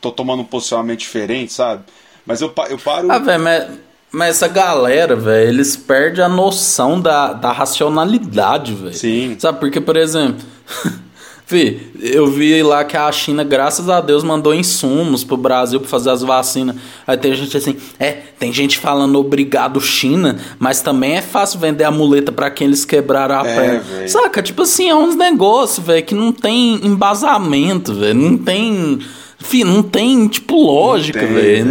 [0.00, 1.84] tô tomando um posicionamento diferente, sabe?
[2.26, 3.10] Mas eu, eu paro.
[3.10, 3.70] Ah, velho, mas
[4.12, 8.94] mas essa galera, velho, eles perdem a noção da, da racionalidade, velho.
[8.94, 9.36] Sim.
[9.38, 10.44] Sabe, porque, por exemplo.
[11.52, 15.88] Vi, eu vi lá que a China, graças a Deus, mandou insumos pro Brasil pra
[15.88, 16.76] fazer as vacinas.
[17.06, 21.84] Aí tem gente assim, é, tem gente falando obrigado China, mas também é fácil vender
[21.84, 23.80] a muleta para quem eles quebraram a é, perna.
[23.80, 24.08] Véio.
[24.08, 24.40] Saca?
[24.40, 28.14] Tipo assim, é uns negócios, velho, que não tem embasamento, velho.
[28.14, 29.00] Não tem
[29.42, 31.66] Fih, não tem, tipo, lógica, velho.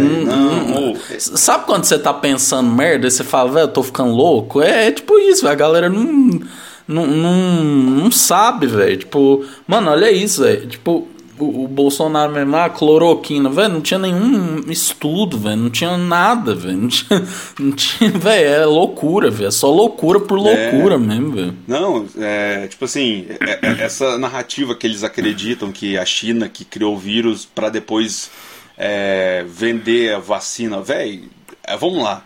[1.18, 4.60] Sabe quando você tá pensando merda e você fala, velho, eu tô ficando louco?
[4.60, 5.52] É, é tipo isso, véio.
[5.52, 6.40] a galera não,
[6.86, 8.96] não, não, não sabe, velho.
[8.96, 10.66] Tipo, mano, olha isso, velho.
[10.66, 11.08] Tipo,
[11.42, 16.54] o, o Bolsonaro mesmo, a cloroquina, velho, não tinha nenhum estudo, velho, não tinha nada,
[16.54, 17.22] velho, não tinha,
[17.58, 20.42] não tinha velho, é loucura, velho, é só loucura por é.
[20.42, 21.56] loucura é, mesmo, velho.
[21.66, 26.64] Não, é, tipo assim, é, é, essa narrativa que eles acreditam que a China que
[26.64, 28.30] criou o vírus para depois
[28.76, 31.28] é, vender a vacina, velho,
[31.64, 32.24] é, vamos lá,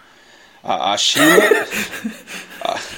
[0.63, 1.27] a, a China...
[2.61, 2.79] a,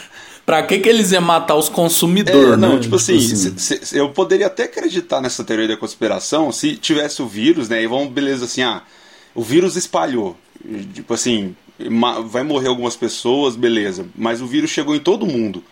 [0.48, 2.54] Pra que, que eles iam matar os consumidores?
[2.54, 2.80] É, não, né?
[2.80, 3.58] tipo, assim, tipo assim.
[3.58, 7.82] Se, se, eu poderia até acreditar nessa teoria da conspiração se tivesse o vírus, né?
[7.82, 8.82] E vamos, beleza, assim, ah,
[9.34, 10.38] o vírus espalhou.
[10.94, 11.54] Tipo assim,
[12.30, 14.06] vai morrer algumas pessoas, beleza.
[14.16, 15.62] Mas o vírus chegou em todo mundo.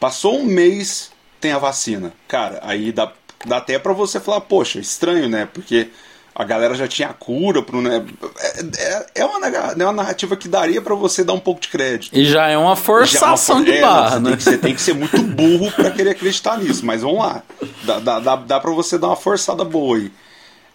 [0.00, 2.12] Passou um mês, tem a vacina.
[2.26, 3.12] Cara, aí dá,
[3.46, 5.46] dá até pra você falar, poxa, estranho, né?
[5.46, 5.90] Porque
[6.38, 8.06] a galera já tinha cura pro né?
[8.38, 11.66] é, é, é, uma, é uma narrativa que daria para você dar um pouco de
[11.66, 12.16] crédito.
[12.16, 14.30] E já é uma forçação é uma, de é, barra, você né?
[14.30, 17.42] Tem que, você tem que ser muito burro para querer acreditar nisso, mas vamos lá.
[17.82, 20.12] Dá, dá, dá, dá pra você dar uma forçada boa aí.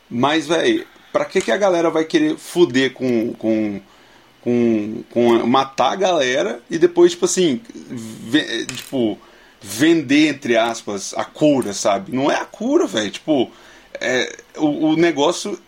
[0.10, 3.80] Mas, velho, pra que, que a galera vai querer fuder com, com,
[4.42, 7.62] com, com matar a galera e depois, tipo assim,
[8.76, 9.18] tipo
[9.62, 12.14] vender, entre aspas, a cura, sabe?
[12.14, 13.10] Não é a cura, velho.
[13.10, 13.50] Tipo,
[14.00, 15.60] é, o, o negócio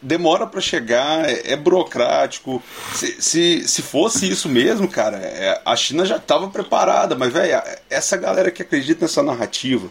[0.00, 2.62] demora para chegar, é, é, burocrático.
[2.94, 7.60] Se, se, se fosse isso mesmo, cara, é, a China já estava preparada, mas, velho,
[7.88, 9.90] essa galera que acredita nessa narrativa,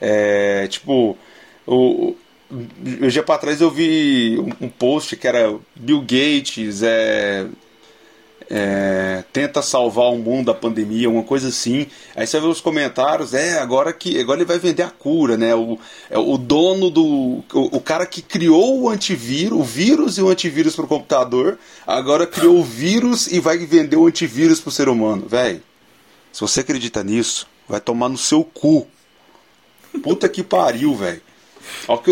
[0.00, 1.18] é, tipo,
[1.66, 2.16] o,
[2.50, 7.46] um dia para trás eu vi um, um post que era Bill Gates, é
[8.50, 11.86] é, tenta salvar o mundo da pandemia, uma coisa assim.
[12.16, 15.54] Aí você vê os comentários, é, agora que agora ele vai vender a cura, né?
[15.54, 15.78] O,
[16.08, 17.04] é, o dono do.
[17.52, 21.58] O, o cara que criou o antivírus, o vírus e o antivírus para o computador,
[21.86, 25.28] agora criou o vírus e vai vender o antivírus para o ser humano.
[25.28, 25.62] Velho,
[26.32, 28.86] se você acredita nisso, vai tomar no seu cu.
[30.02, 31.27] Puta que pariu, velho.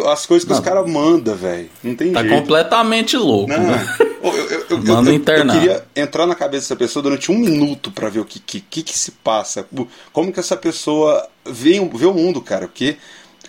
[0.06, 1.70] As coisas que não, os caras mandam, velho.
[1.82, 2.34] Não tem tá jeito.
[2.34, 3.48] Tá completamente louco.
[3.48, 3.96] Não, né?
[4.22, 5.54] eu, eu, eu, Manda internar.
[5.54, 8.60] Eu queria entrar na cabeça dessa pessoa durante um minuto para ver o que, que,
[8.60, 9.66] que, que, se passa.
[10.12, 12.66] Como que essa pessoa vê, vê o mundo, cara.
[12.66, 12.96] Porque,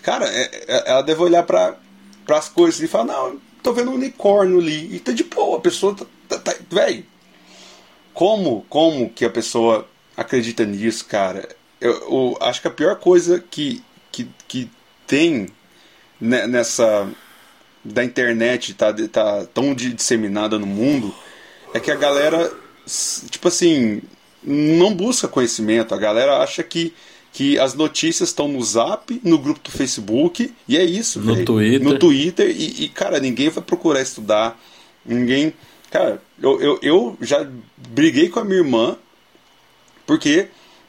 [0.02, 1.76] cara, é, é, ela deve olhar para
[2.28, 4.94] as coisas e falar: Não, tô vendo um unicórnio ali.
[4.94, 6.06] E tá de boa, a pessoa tá.
[6.28, 7.04] tá, tá velho.
[8.12, 9.86] Como, como que a pessoa
[10.16, 11.48] acredita nisso, cara?
[11.80, 14.68] Eu, eu, acho que a pior coisa que, que, que
[15.06, 15.46] tem
[16.20, 17.08] nessa
[17.84, 21.14] da internet tá, tá tão disseminada no mundo
[21.72, 22.52] é que a galera
[23.30, 24.02] tipo assim
[24.42, 26.92] não busca conhecimento a galera acha que
[27.32, 31.46] que as notícias estão no Zap, no grupo do Facebook, e é isso, No véio.
[31.46, 31.82] Twitter.
[31.82, 34.58] No Twitter, e, e, cara, ninguém vai procurar estudar,
[35.04, 35.52] ninguém.
[35.90, 37.46] Cara, eu, eu, eu já
[37.76, 38.96] briguei com a minha irmã,
[40.06, 40.48] porque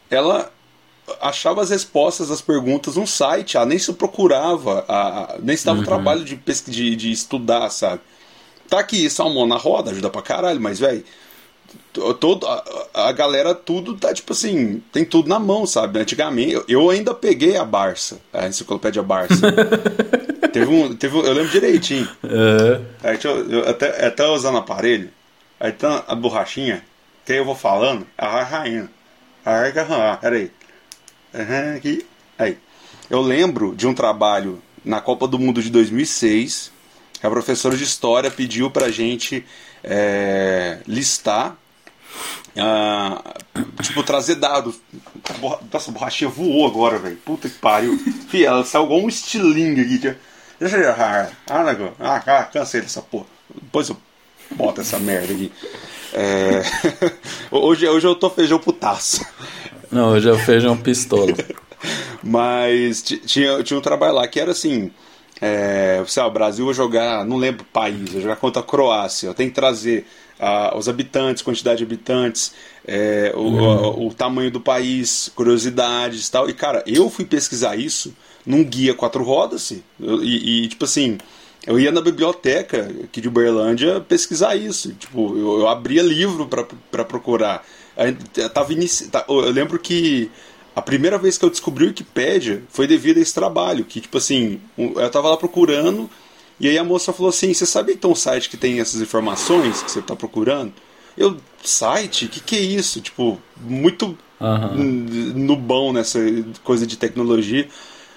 [0.10, 0.52] ela
[1.22, 5.78] achava as respostas das perguntas no site, ela nem se procurava, a, nem se dava
[5.78, 5.84] uhum.
[5.84, 8.02] o trabalho de, de, de estudar, sabe?
[8.70, 11.04] Tá aqui, salmão na roda, ajuda pra caralho, mas, velho,
[12.20, 12.64] todo a,
[13.10, 17.14] a, galera tudo tá tipo assim tem tudo na mão sabe antigamente eu, eu ainda
[17.14, 19.36] peguei a Barça a enciclopédia Barça
[20.52, 22.86] teve um teve um, eu lembro direitinho uhum.
[23.04, 25.10] aí eu, eu, até até usando aparelho
[25.60, 26.84] aí tá a borrachinha
[27.26, 28.90] que aí eu vou falando a rainha
[29.46, 30.52] a peraí
[31.34, 32.06] Uhum, aqui.
[32.38, 32.58] Aí.
[33.10, 36.72] Eu lembro de um trabalho na Copa do Mundo de 2006
[37.20, 39.46] que a professora de história pediu pra gente
[39.84, 41.58] é, listar
[42.56, 44.80] uh, tipo, trazer dados.
[45.72, 47.18] Nossa, a borrachinha voou agora, velho.
[47.18, 47.98] Puta que pariu.
[48.30, 50.16] Fih, ela saiu igual um estilingue aqui.
[50.60, 53.26] Deixa eu ah, ah, ah, ah, cansei dessa porra.
[53.54, 53.98] Depois eu
[54.52, 55.52] boto essa merda aqui.
[56.14, 56.62] É...
[57.52, 59.26] hoje, hoje eu tô feijão putaço.
[59.92, 61.34] Não, hoje é feijão pistola.
[62.24, 64.92] Mas tinha, tinha um trabalho lá que era assim.
[65.42, 68.66] É, sei lá, o Brasil vai jogar, não lembro o país, vai jogar contra a
[68.66, 69.34] Croácia.
[69.34, 70.06] Tem que trazer
[70.40, 72.54] uh, os habitantes, quantidade de habitantes,
[72.86, 73.82] é, o, uhum.
[73.82, 76.50] o, o, tamanho do país, curiosidades e tal.
[76.50, 78.14] E cara, eu fui pesquisar isso
[78.46, 79.72] num guia quatro rodas.
[80.00, 81.18] Eu, e, e, tipo assim,
[81.66, 84.94] eu ia na biblioteca aqui de Uberlândia pesquisar isso.
[84.94, 86.48] Tipo, eu, eu abria livro
[86.92, 87.66] para procurar.
[88.54, 89.08] Tava inici...
[89.08, 90.30] Tá, eu lembro que
[90.76, 94.18] a primeira vez que eu descobri o Wikipedia foi devido a esse trabalho, que tipo
[94.18, 96.10] assim, eu tava lá procurando
[96.60, 99.82] e aí a moça falou assim: "Você sabe então um site que tem essas informações
[99.84, 100.74] que você está procurando?"
[101.18, 102.26] Eu, site?
[102.26, 103.02] O que, que é isso?
[103.02, 104.74] Tipo, muito uhum.
[105.36, 106.20] no bom nessa
[106.64, 107.68] coisa de tecnologia.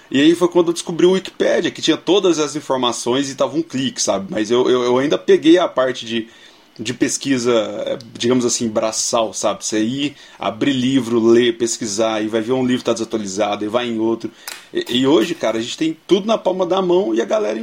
[0.09, 3.57] E aí foi quando eu descobri o Wikipedia, que tinha todas as informações e tava
[3.57, 4.27] um clique, sabe?
[4.29, 6.29] Mas eu, eu, eu ainda peguei a parte de
[6.77, 9.63] de pesquisa, digamos assim, braçal, sabe?
[9.63, 13.67] Você ir, abrir livro, ler, pesquisar, e vai ver um livro que tá desatualizado, e
[13.67, 14.31] vai em outro.
[14.73, 17.59] E, e, hoje, cara, a gente tem tudo na palma da mão e a galera,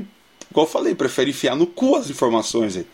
[0.50, 2.86] igual eu falei, prefere enfiar no cu as informações aí.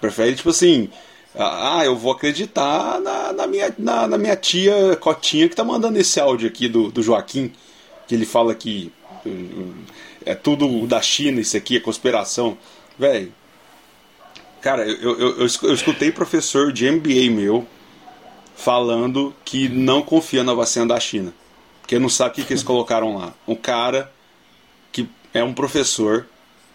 [0.00, 0.88] Prefere, tipo assim,
[1.34, 5.98] ah, eu vou acreditar na, na minha, na, na, minha tia Cotinha que tá mandando
[5.98, 7.50] esse áudio aqui do, do Joaquim,
[8.06, 8.92] que ele fala que
[9.26, 9.74] uh,
[10.24, 12.56] é tudo da China, isso aqui é conspiração.
[12.96, 13.32] Velho,
[14.64, 17.68] Cara, eu, eu, eu, eu escutei professor de MBA meu
[18.56, 21.34] falando que não confia na vacina da China.
[21.82, 23.34] Porque não sabe o que, que eles colocaram lá.
[23.46, 24.10] Um cara
[24.90, 26.26] que é um professor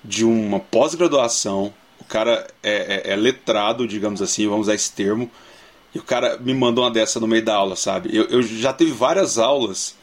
[0.03, 5.27] de uma pós-graduação, o cara é, é, é, letrado, digamos assim, vamos usar esse termo,
[5.91, 8.15] e o cara me mandou uma dessa no meio da aula, sabe?
[8.15, 9.95] Eu, eu já teve várias aulas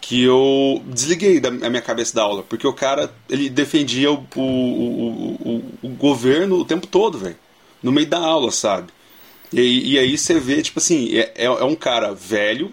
[0.00, 4.40] que eu desliguei da minha cabeça da aula, porque o cara ele defendia o, o,
[4.40, 7.36] o, o governo o tempo todo, velho,
[7.82, 8.92] no meio da aula, sabe?
[9.52, 12.72] E, e aí você vê, tipo assim, é, é, é um cara velho,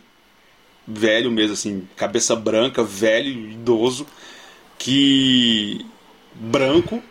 [0.88, 4.06] velho mesmo, assim, cabeça branca, velho, idoso,
[4.78, 5.86] que.
[6.34, 7.02] branco.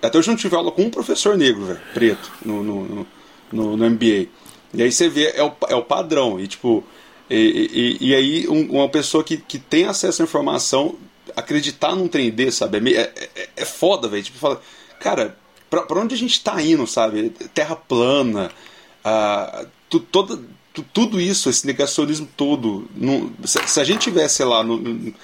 [0.00, 3.06] Até hoje não tive aula com um professor negro, velho, preto, no, no,
[3.52, 4.28] no, no, MBA.
[4.74, 6.38] E aí você vê, é o, é o padrão.
[6.38, 6.84] E tipo,
[7.30, 10.96] E, e, e aí, um, uma pessoa que, que tem acesso à informação,
[11.36, 12.94] acreditar num trem desse, sabe?
[12.94, 14.22] É, é, é, é foda, velho.
[14.22, 14.60] Tipo, fala,
[14.98, 15.36] cara,
[15.68, 17.30] pra, pra onde a gente tá indo, sabe?
[17.54, 18.50] Terra plana,
[19.04, 20.40] ah, tu, toda,
[20.72, 22.88] tu, tudo isso, esse negacionismo todo.
[23.44, 25.14] Se, se, a gente tivesse lá no, no,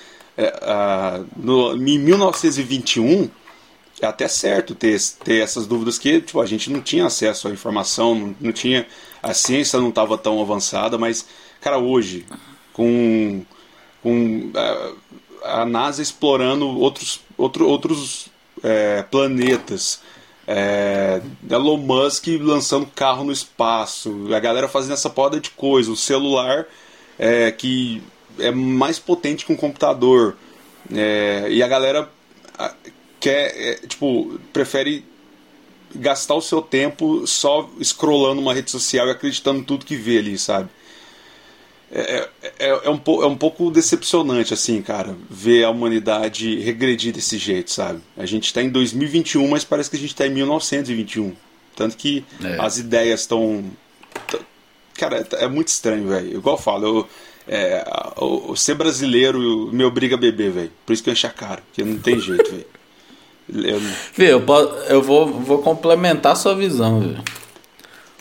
[0.63, 3.31] ah, no, em 1921
[4.01, 7.51] é até certo ter, ter essas dúvidas que tipo, a gente não tinha acesso à
[7.51, 8.87] informação, não, não tinha
[9.23, 11.27] a ciência não estava tão avançada, mas
[11.65, 12.27] cara hoje
[12.75, 13.43] com,
[14.03, 14.51] com
[15.43, 18.27] a, a NASA explorando outros, outro, outros
[18.63, 20.03] é, planetas,
[20.47, 25.97] é, Elon Musk lançando carro no espaço, a galera fazendo essa poda de coisa, o
[25.97, 26.67] celular
[27.19, 28.03] é, que
[28.39, 30.37] é mais potente que um computador,
[30.95, 32.11] é, e a galera
[33.19, 35.03] quer, é, tipo, prefere
[35.95, 40.19] gastar o seu tempo só scrollando uma rede social e acreditando em tudo que vê
[40.19, 40.69] ali, sabe?
[41.93, 47.13] É, é, é, é, um, é um pouco decepcionante, assim, cara, ver a humanidade regredir
[47.13, 48.01] desse jeito, sabe?
[48.17, 51.35] A gente está em 2021, mas parece que a gente está em 1921.
[51.77, 52.57] Tanto que é.
[52.61, 53.65] as ideias estão.
[54.95, 56.37] Cara, é, muito estranho, velho.
[56.37, 57.09] Igual eu falo, eu,
[57.47, 57.85] é,
[58.17, 60.73] o, ser brasileiro me obriga a beber, velho.
[60.87, 62.67] Por isso que eu encho a cara, porque não tem jeito, velho.
[63.47, 63.79] Eu...
[64.15, 64.43] Vê, eu,
[64.89, 67.23] eu vou, vou complementar a sua visão, velho.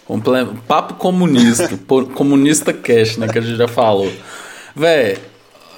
[0.05, 0.45] Comple...
[0.67, 1.77] Papo comunista,
[2.13, 4.11] comunista cash, né, que a gente já falou.
[4.75, 5.17] Véi,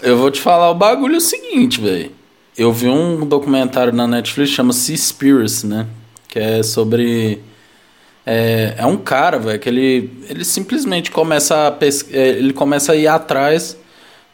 [0.01, 2.11] eu vou te falar o bagulho é o seguinte, velho.
[2.57, 5.87] Eu vi um documentário na Netflix chama Seaspiracy, né?
[6.29, 7.41] Que é sobre.
[8.25, 12.07] É, é um cara, velho, que ele, ele simplesmente começa a pes...
[12.11, 13.77] É, ele começa a ir atrás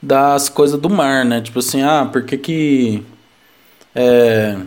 [0.01, 1.41] das coisas do mar, né?
[1.41, 3.03] Tipo assim, ah, por que que.
[3.93, 4.57] É,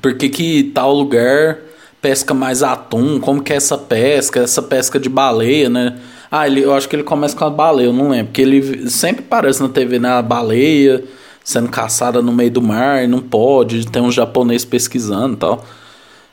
[0.00, 1.58] por que, que tal lugar
[2.02, 3.18] pesca mais atum?
[3.18, 4.40] Como que é essa pesca?
[4.40, 5.96] Essa pesca de baleia, né?
[6.30, 8.26] Ah, ele, eu acho que ele começa com a baleia, eu não lembro.
[8.26, 10.10] Porque ele sempre aparece na TV, né?
[10.10, 11.04] A baleia
[11.44, 15.64] sendo caçada no meio do mar, e não pode, tem um japonês pesquisando e tal.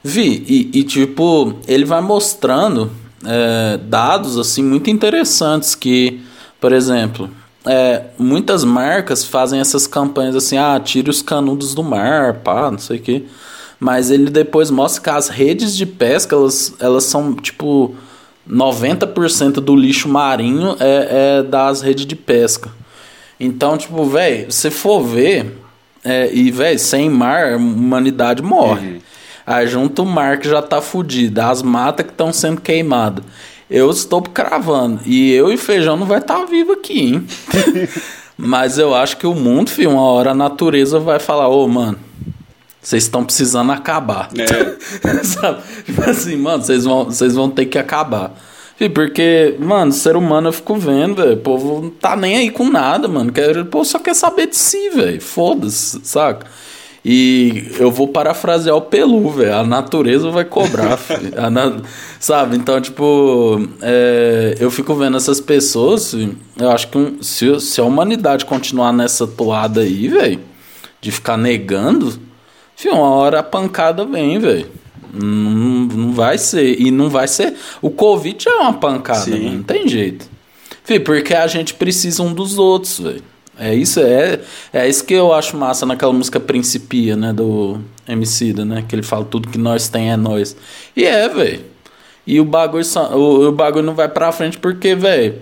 [0.03, 2.91] Vi, e, e, tipo, ele vai mostrando
[3.25, 6.21] é, dados assim muito interessantes que,
[6.61, 7.29] por exemplo,
[7.65, 12.79] é, muitas marcas fazem essas campanhas assim, ah, tire os canudos do mar, pá, não
[12.79, 13.27] sei o que.
[13.79, 17.95] Mas ele depois mostra que as redes de pesca, elas, elas são tipo
[18.49, 22.71] 90% do lixo marinho é, é, das redes de pesca.
[23.39, 25.55] Então, tipo, velho, se for ver,
[26.03, 28.87] é, e velho, sem mar, a humanidade morre.
[28.87, 28.99] Uhum.
[29.45, 33.23] Aí junto o mar que já tá fudido, as matas que estão sendo queimadas.
[33.69, 34.99] Eu estou cravando.
[35.05, 37.27] E eu e Feijão não vai estar tá vivo aqui, hein?
[38.37, 41.67] Mas eu acho que o mundo, filho, uma hora a natureza vai falar, ô, oh,
[41.67, 41.99] mano,
[42.81, 44.29] vocês estão precisando acabar.
[44.37, 45.23] É.
[45.23, 45.61] Sabe?
[45.85, 48.33] Tipo assim, mano, vocês vão, vocês vão ter que acabar.
[48.93, 51.33] Porque, mano, ser humano eu fico vendo, velho.
[51.33, 53.31] O povo não tá nem aí com nada, mano.
[53.31, 55.19] Quer, o povo só quer saber de si, velho.
[55.19, 56.47] Foda-se, saca?
[57.03, 59.55] E eu vou parafrasear o Pelu, velho.
[59.55, 61.31] A natureza vai cobrar, filho.
[61.51, 61.81] Na...
[62.21, 62.55] Sabe?
[62.55, 64.55] Então, tipo, é...
[64.59, 66.13] eu fico vendo essas pessoas.
[66.57, 67.21] Eu acho que um...
[67.21, 70.39] se, se a humanidade continuar nessa toada aí, velho,
[71.01, 72.28] de ficar negando,
[72.79, 74.67] filho, uma hora a pancada vem, velho.
[75.13, 76.79] Não, não vai ser.
[76.79, 77.55] E não vai ser.
[77.81, 80.29] O Covid é uma pancada, não tem jeito.
[80.83, 83.23] Filho, porque a gente precisa um dos outros, velho.
[83.57, 84.39] É isso, é,
[84.71, 89.03] é isso que eu acho massa naquela música Principia, né, do Emicida, né, que ele
[89.03, 90.55] fala tudo que nós tem é nós.
[90.95, 91.59] E é, velho.
[92.25, 95.35] E o bagulho, o, o bagulho não vai pra frente porque, velho,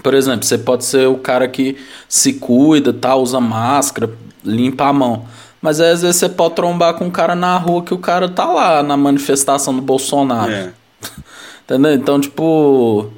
[0.00, 1.76] por exemplo, você pode ser o cara que
[2.08, 4.12] se cuida, tá, usa máscara,
[4.44, 5.26] limpa a mão.
[5.64, 8.44] Mas às vezes você pode trombar com um cara na rua que o cara tá
[8.44, 10.52] lá na manifestação do Bolsonaro.
[10.52, 10.72] É.
[11.64, 11.94] Entendeu?
[11.94, 13.10] Então, tipo,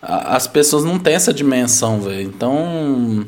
[0.00, 2.22] as pessoas não têm essa dimensão, velho.
[2.22, 3.26] Então,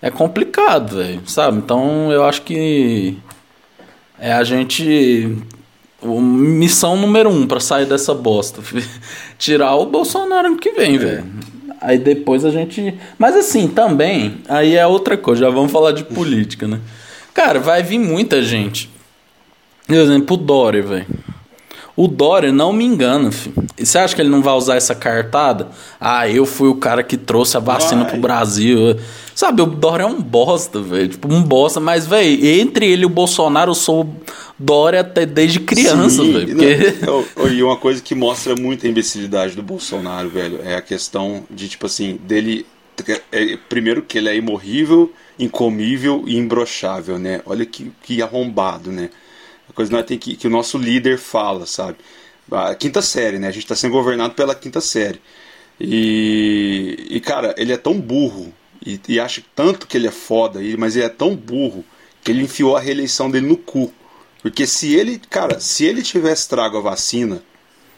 [0.00, 1.58] é complicado, velho, sabe?
[1.58, 3.18] Então eu acho que
[4.18, 5.36] é a gente.
[6.02, 8.62] Missão número um para sair dessa bosta.
[9.36, 10.98] Tirar o Bolsonaro ano que vem, é.
[10.98, 11.24] velho.
[11.82, 12.98] Aí depois a gente.
[13.18, 16.80] Mas assim, também, aí é outra coisa, já vamos falar de política, né?
[17.36, 18.88] Cara, vai vir muita gente.
[19.86, 21.06] Por exemplo, o Dória, velho.
[21.94, 23.54] O Dória, não me engana, filho.
[23.76, 25.68] E você acha que ele não vai usar essa cartada?
[26.00, 28.96] Ah, eu fui o cara que trouxe a vacina pro Brasil.
[29.34, 31.08] Sabe, o Dória é um bosta, velho.
[31.10, 31.78] Tipo, um bosta.
[31.78, 34.08] Mas, velho, entre ele e o Bolsonaro, eu sou
[34.58, 36.48] Dória até desde criança, velho.
[36.48, 37.52] Porque...
[37.52, 41.68] E uma coisa que mostra muito a imbecilidade do Bolsonaro, velho, é a questão de,
[41.68, 42.64] tipo assim, dele.
[43.30, 47.40] É, primeiro que ele é imorrível, incomível e imbrochável, né?
[47.46, 49.10] Olha que, que arrombado, né?
[49.68, 51.98] A coisa não é tem que, que o nosso líder fala, sabe?
[52.50, 53.48] A quinta série, né?
[53.48, 55.20] A gente está sendo governado pela quinta série.
[55.80, 58.52] E, e cara, ele é tão burro
[58.84, 61.84] e, e acha tanto que ele é foda, mas ele é tão burro
[62.22, 63.92] que ele enfiou a reeleição dele no cu.
[64.42, 67.42] Porque se ele, cara, se ele tivesse trago a vacina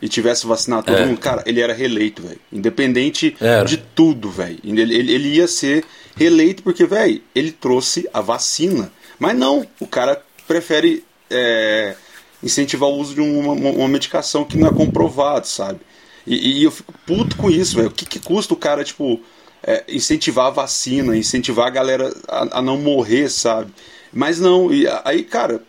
[0.01, 1.07] e tivesse vacinado todo é.
[1.07, 2.41] mundo, cara, ele era reeleito, velho.
[2.53, 3.65] Independente era.
[3.65, 4.59] de tudo, velho.
[4.65, 5.85] Ele, ele, ele, ia ser
[6.19, 8.93] reeleito porque, velho, ele trouxe a vacina.
[9.19, 11.95] Mas não, o cara prefere é,
[12.43, 15.81] incentivar o uso de uma, uma, medicação que não é comprovado, sabe?
[16.27, 17.89] E, e eu fico puto com isso, velho.
[17.89, 19.21] O que, que custa o cara, tipo,
[19.63, 23.73] é, incentivar a vacina, incentivar a galera a, a não morrer, sabe?
[24.13, 25.63] Mas não, e aí, cara,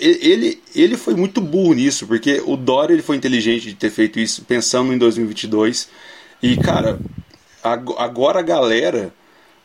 [0.00, 4.18] ele, ele foi muito burro nisso, porque o Dória ele foi inteligente de ter feito
[4.18, 5.88] isso pensando em 2022.
[6.42, 6.98] E, cara,
[7.62, 9.12] agora a galera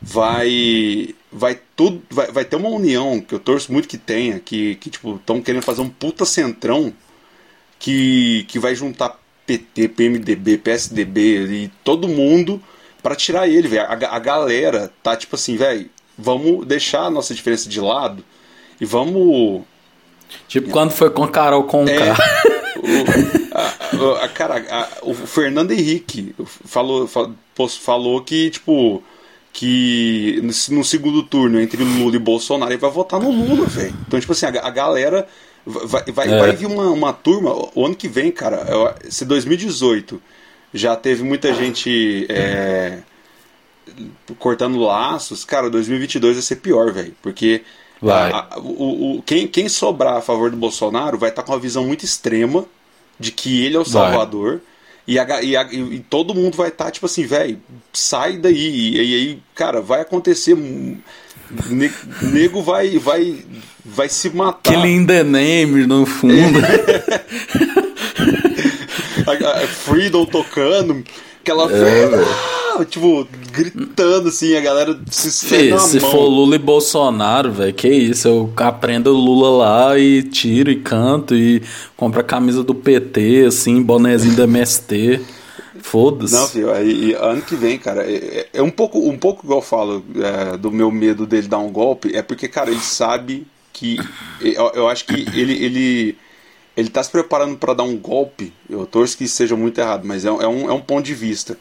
[0.02, 4.76] vai vai tudo vai, vai ter uma união que eu torço muito que tenha que,
[4.76, 6.94] que tipo estão querendo fazer um puta centrão
[7.80, 12.62] que, que vai juntar PT, PMDB, PSDB e todo mundo
[13.02, 13.84] para tirar ele, velho.
[13.84, 18.24] A, a galera tá tipo assim, velho, vamos deixar a nossa diferença de lado
[18.80, 19.64] e vamos
[20.48, 22.14] Tipo quando foi com a Carol com o é,
[23.96, 27.10] o, a, a, cara, a, o Fernando Henrique falou,
[27.80, 29.02] falou que, tipo,
[29.58, 30.40] que
[30.70, 33.96] no segundo turno entre Lula e Bolsonaro ele vai votar no Lula, velho.
[34.08, 35.28] Então, tipo assim, a, a galera
[35.66, 36.38] vai, vai, é.
[36.38, 38.96] vai vir uma, uma turma o ano que vem, cara.
[39.10, 40.22] Se 2018
[40.72, 43.00] já teve muita gente é,
[44.38, 47.16] cortando laços, cara, 2022 vai ser pior, velho.
[47.20, 47.64] Porque
[48.00, 48.32] Vai.
[48.32, 51.54] A, a, o, o, quem, quem sobrar a favor do Bolsonaro vai estar tá com
[51.54, 52.64] uma visão muito extrema
[53.20, 54.62] de que ele é o salvador.
[55.08, 57.58] E, a, e, a, e, todo mundo vai estar tá, tipo assim, velho,
[57.94, 58.96] sai daí.
[58.96, 60.58] E, aí, cara, vai acontecer.
[62.22, 63.40] nego vai, vai,
[63.86, 64.74] vai se matar.
[64.74, 66.60] Killing the name no fundo.
[69.30, 69.68] É.
[69.68, 71.04] Freedom tocando.
[71.42, 71.70] Aquela.
[71.70, 72.10] É,
[72.86, 76.12] tipo, gritando assim, a galera se Fê, Se mão.
[76.12, 78.28] for Lula e Bolsonaro, velho, que isso?
[78.28, 81.62] Eu aprendo Lula lá e tiro e canto e
[81.96, 85.22] compro a camisa do PT, assim, bonézinho da MST.
[85.82, 86.34] Foda-se.
[86.34, 89.60] Não, filho, aí, ano que vem, cara, é, é, é, um pouco um pouco igual
[89.60, 93.48] eu falo é, do meu medo dele dar um golpe, é porque, cara, ele sabe
[93.72, 93.98] que.
[94.42, 96.18] Eu, eu acho que ele, ele,
[96.76, 98.52] ele tá se preparando para dar um golpe.
[98.70, 101.58] Eu torço que seja muito errado, mas é, é, um, é um ponto de vista.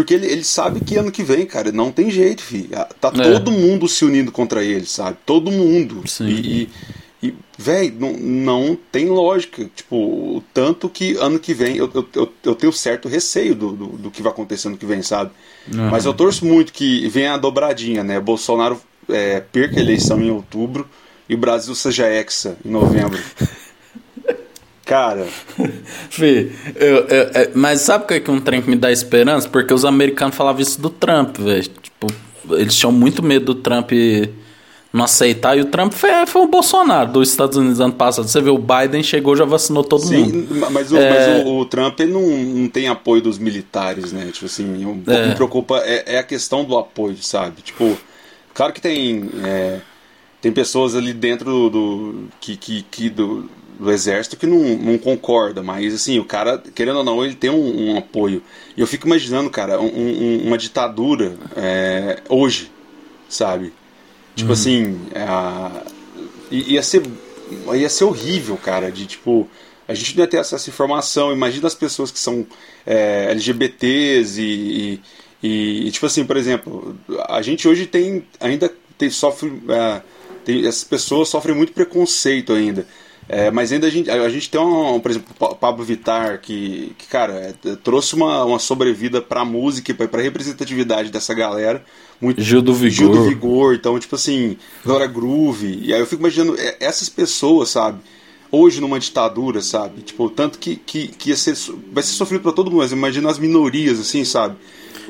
[0.00, 2.70] Porque ele, ele sabe que ano que vem, cara, não tem jeito, filho.
[2.72, 3.32] Ah, tá é.
[3.32, 5.18] todo mundo se unindo contra ele, sabe?
[5.26, 6.02] Todo mundo.
[6.06, 6.26] Sim.
[6.26, 6.70] E,
[7.22, 9.70] e, e velho, não, não tem lógica.
[9.76, 13.86] Tipo, o tanto que ano que vem eu, eu, eu tenho certo receio do, do,
[13.88, 15.32] do, que vai acontecer ano que vem, sabe?
[15.70, 15.90] Uhum.
[15.90, 18.18] Mas eu torço muito que venha a dobradinha, né?
[18.18, 20.88] Bolsonaro é, perca a eleição em outubro
[21.28, 23.20] e o Brasil seja hexa em novembro.
[24.90, 25.24] Cara.
[26.10, 28.90] Fê, eu, eu, é, mas sabe o que, é que um trem que me dá
[28.90, 29.48] esperança?
[29.48, 31.62] Porque os americanos falavam isso do Trump, velho.
[31.62, 32.08] Tipo,
[32.50, 33.92] eles tinham muito medo do Trump
[34.92, 35.56] não aceitar.
[35.56, 38.26] E o Trump foi, foi o Bolsonaro dos Estados Unidos ano passado.
[38.26, 40.70] Você vê, o Biden chegou já vacinou todo Sim, mundo.
[40.72, 41.36] Mas, o, é...
[41.36, 44.28] mas o, o, Trump não, não tem apoio dos militares, né?
[44.32, 45.28] Tipo assim, o que é.
[45.28, 47.62] me preocupa é, é, a questão do apoio, sabe?
[47.62, 47.96] Tipo,
[48.52, 49.30] claro que tem.
[49.44, 49.78] É,
[50.40, 53.48] tem pessoas ali dentro do, do que, que, que do,
[53.80, 57.48] do exército que não, não concorda, mas assim, o cara, querendo ou não, ele tem
[57.48, 58.42] um, um apoio.
[58.76, 62.70] E eu fico imaginando, cara, um, um, uma ditadura é, hoje,
[63.26, 63.72] sabe?
[64.36, 64.52] Tipo uhum.
[64.52, 65.82] assim, é,
[66.50, 67.02] ia, ser,
[67.74, 69.48] ia ser horrível, cara, de tipo.
[69.88, 71.32] A gente não ia ter acesso à informação.
[71.32, 72.46] Imagina as pessoas que são
[72.86, 75.00] é, LGBTs e,
[75.42, 76.96] e, e, tipo assim, por exemplo,
[77.28, 79.50] a gente hoje tem ainda tem, sofre.
[79.68, 80.02] É,
[80.44, 82.86] tem, essas pessoas sofrem muito preconceito ainda.
[83.32, 86.92] É, mas ainda a gente, a gente tem, um, por exemplo, o Pablo Vittar, que,
[86.98, 91.84] que cara, é, trouxe uma, uma sobrevida pra música e pra, representatividade dessa galera.
[92.20, 92.90] Muito, Gil do Vigor.
[92.90, 95.78] Gil do Vigor, então, tipo assim, Glória Groove.
[95.80, 98.00] E aí eu fico imaginando é, essas pessoas, sabe?
[98.50, 100.02] Hoje numa ditadura, sabe?
[100.02, 101.54] Tipo, tanto que, que, que ia ser,
[101.92, 104.56] vai ser sofrido pra todo mundo, mas imagina as minorias, assim, sabe?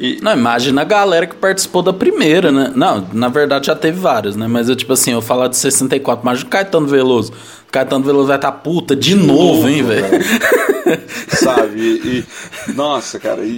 [0.00, 0.18] E...
[0.22, 2.72] Não, imagina a galera que participou da primeira, né?
[2.74, 4.46] Não, na verdade já teve várias, né?
[4.48, 7.32] Mas eu, tipo assim, eu falar de 64, imagina o Caetano Veloso.
[7.68, 10.08] O Caetano Veloso vai estar tá puta de, de novo, novo, hein, velho?
[11.28, 11.78] Sabe?
[11.78, 12.24] E,
[12.68, 13.50] e, nossa, cara, e.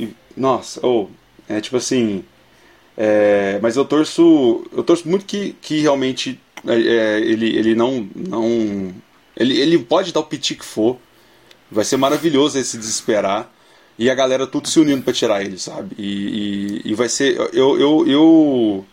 [0.00, 1.08] e nossa, ou.
[1.48, 2.24] Oh, é tipo assim.
[2.98, 4.66] É, mas eu torço.
[4.76, 8.08] Eu torço muito que, que realmente é, é ele, ele não.
[8.14, 8.92] não
[9.36, 10.96] ele, ele pode dar o piti que for.
[11.70, 13.48] Vai ser maravilhoso esse desesperar
[14.00, 15.94] e a galera tudo se unindo para tirar ele, sabe?
[15.98, 17.36] E, e, e, vai ser.
[17.52, 18.84] Eu, eu, eu,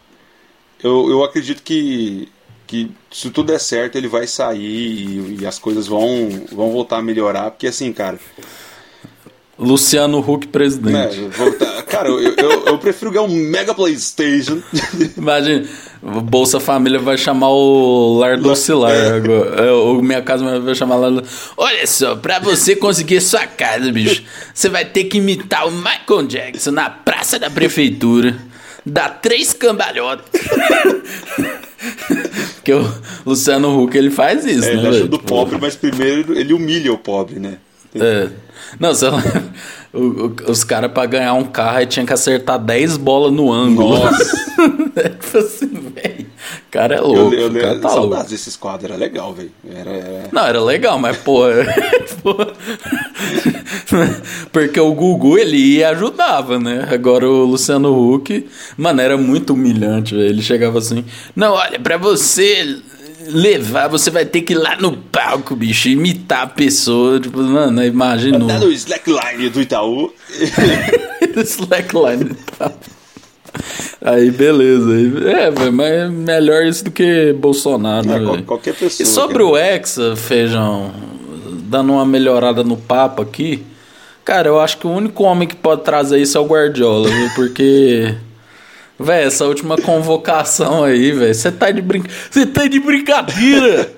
[0.84, 2.28] eu, eu acredito que,
[2.68, 6.97] que se tudo der certo, ele vai sair e, e, as coisas vão, vão voltar
[6.97, 8.20] a melhorar, porque assim, cara.
[9.58, 11.22] Luciano Huck presidente.
[11.22, 14.62] É, cara, eu, eu, eu, prefiro ganhar um Mega Playstation.
[15.18, 15.66] Imagina,
[16.02, 19.18] Bolsa Família vai chamar o Lar do Oscilar é.
[19.18, 19.66] agora.
[19.66, 21.24] É, o Minha Casa vai chamar lá.
[21.56, 24.24] Olha só, pra você conseguir sua casa, bicho,
[24.54, 28.38] você vai ter que imitar o Michael Jackson na praça da prefeitura.
[28.86, 30.26] Dá três cambalhotas.
[32.56, 32.93] Porque o
[33.26, 34.80] Luciano Huck ele faz isso, é, né?
[34.80, 37.58] Ele ajuda o pobre, mas primeiro ele humilha o pobre, né?
[37.96, 38.30] É.
[38.80, 39.08] Não, você
[40.48, 43.98] os caras pra ganhar um carro tinha que acertar 10 bolas no ângulo.
[43.98, 44.38] Nossa!
[44.98, 46.28] é tipo assim, velho.
[46.68, 47.34] O cara é louco.
[47.34, 49.52] Eu, eu, o cara tá saudades desses quadros, era legal, velho.
[49.70, 50.30] Era.
[50.32, 51.44] Não, era legal, mas, pô.
[54.52, 56.88] Porque o Gugu, ele ia e ajudava, né?
[56.92, 60.28] Agora o Luciano Huck, mano, era muito humilhante, velho.
[60.28, 62.78] Ele chegava assim: Não, olha, pra você
[63.28, 67.20] levar, você vai ter que ir lá no palco, bicho, imitar a pessoa.
[67.20, 68.48] Tipo, mano, imaginou.
[68.48, 70.14] Tá no slackline do Itaú.
[71.44, 72.74] slackline do Itaú.
[74.02, 74.94] Aí, beleza.
[75.30, 79.06] É, véio, mas é melhor isso do que Bolsonaro, é, né, Qualquer pessoa.
[79.06, 80.92] E sobre o Hexa, Feijão,
[81.64, 83.64] dando uma melhorada no papo aqui,
[84.24, 87.30] cara, eu acho que o único homem que pode trazer isso é o Guardiola, viu?
[87.36, 88.16] Porque
[89.00, 91.34] Véi, essa última convocação aí, velho.
[91.34, 92.04] Você tá de brin...
[92.30, 93.91] Você tá de brincadeira!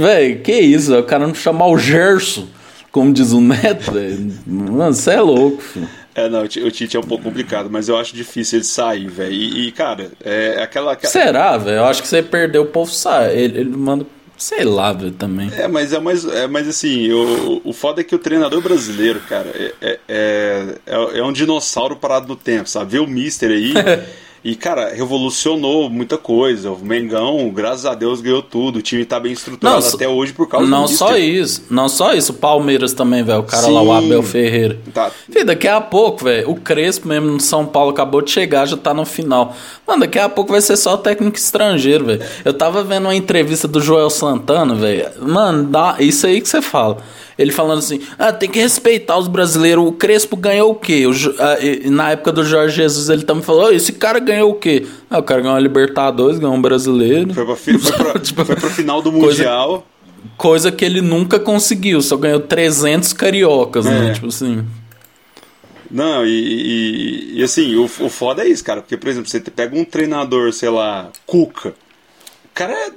[0.00, 0.94] Véi, que isso?
[0.96, 2.46] O cara não chamar o Gerson,
[2.92, 4.32] como diz o Neto, velho.
[4.46, 5.88] Mano, você é louco, filho.
[6.14, 9.32] É, não, o Tite é um pouco complicado, mas eu acho difícil ele sair, velho.
[9.32, 10.92] E, e, cara, é aquela.
[10.92, 11.12] aquela...
[11.12, 11.76] Será, velho?
[11.76, 13.36] Eu acho que você perdeu o povo sai.
[13.36, 14.06] Ele, ele manda.
[14.36, 15.50] Sei lá, velho, também.
[15.54, 19.20] É, mas é mais, é mais assim, o, o foda é que o treinador brasileiro,
[19.20, 22.92] cara, é, é, é, é um dinossauro parado no tempo, sabe?
[22.92, 23.72] Vê o Mister aí.
[24.46, 26.70] E, cara, revolucionou muita coisa.
[26.70, 28.76] O Mengão, graças a Deus, ganhou tudo.
[28.76, 31.64] O time tá bem estruturado não, até hoje por causa não do Não só isso,
[31.68, 32.30] não só isso.
[32.30, 33.40] O Palmeiras também, velho.
[33.40, 33.72] O cara Sim.
[33.72, 34.78] lá, o Abel Ferreira.
[34.94, 35.10] Tá.
[35.28, 38.76] Fih, daqui a pouco, velho, o Crespo mesmo no São Paulo acabou de chegar, já
[38.76, 39.52] tá no final.
[39.84, 42.22] Mano, daqui a pouco vai ser só técnico estrangeiro, velho.
[42.44, 45.08] Eu tava vendo uma entrevista do Joel Santana, velho.
[45.22, 46.98] Mano, dá, isso aí que você fala.
[47.38, 49.84] Ele falando assim: ah, tem que respeitar os brasileiros.
[49.84, 51.06] O Crespo ganhou o quê?
[51.06, 51.56] O, ah,
[51.90, 54.86] na época do Jorge Jesus, ele também falou: esse cara ganhou o quê?
[55.10, 57.34] Ah, o cara ganhou a Libertadores, ganhou um brasileiro.
[57.34, 59.86] Foi pra, foi pra, tipo, foi pro final do Mundial.
[60.36, 63.96] Coisa, coisa, que ele nunca conseguiu, só ganhou 300 cariocas, né?
[63.96, 64.00] é.
[64.00, 64.12] né?
[64.14, 64.64] Tipo assim.
[65.90, 68.80] Não, e, e, e, assim, o, o foda é isso, cara.
[68.80, 71.68] Porque, por exemplo, você pega um treinador, sei lá, Cuca.
[71.68, 72.90] O cara é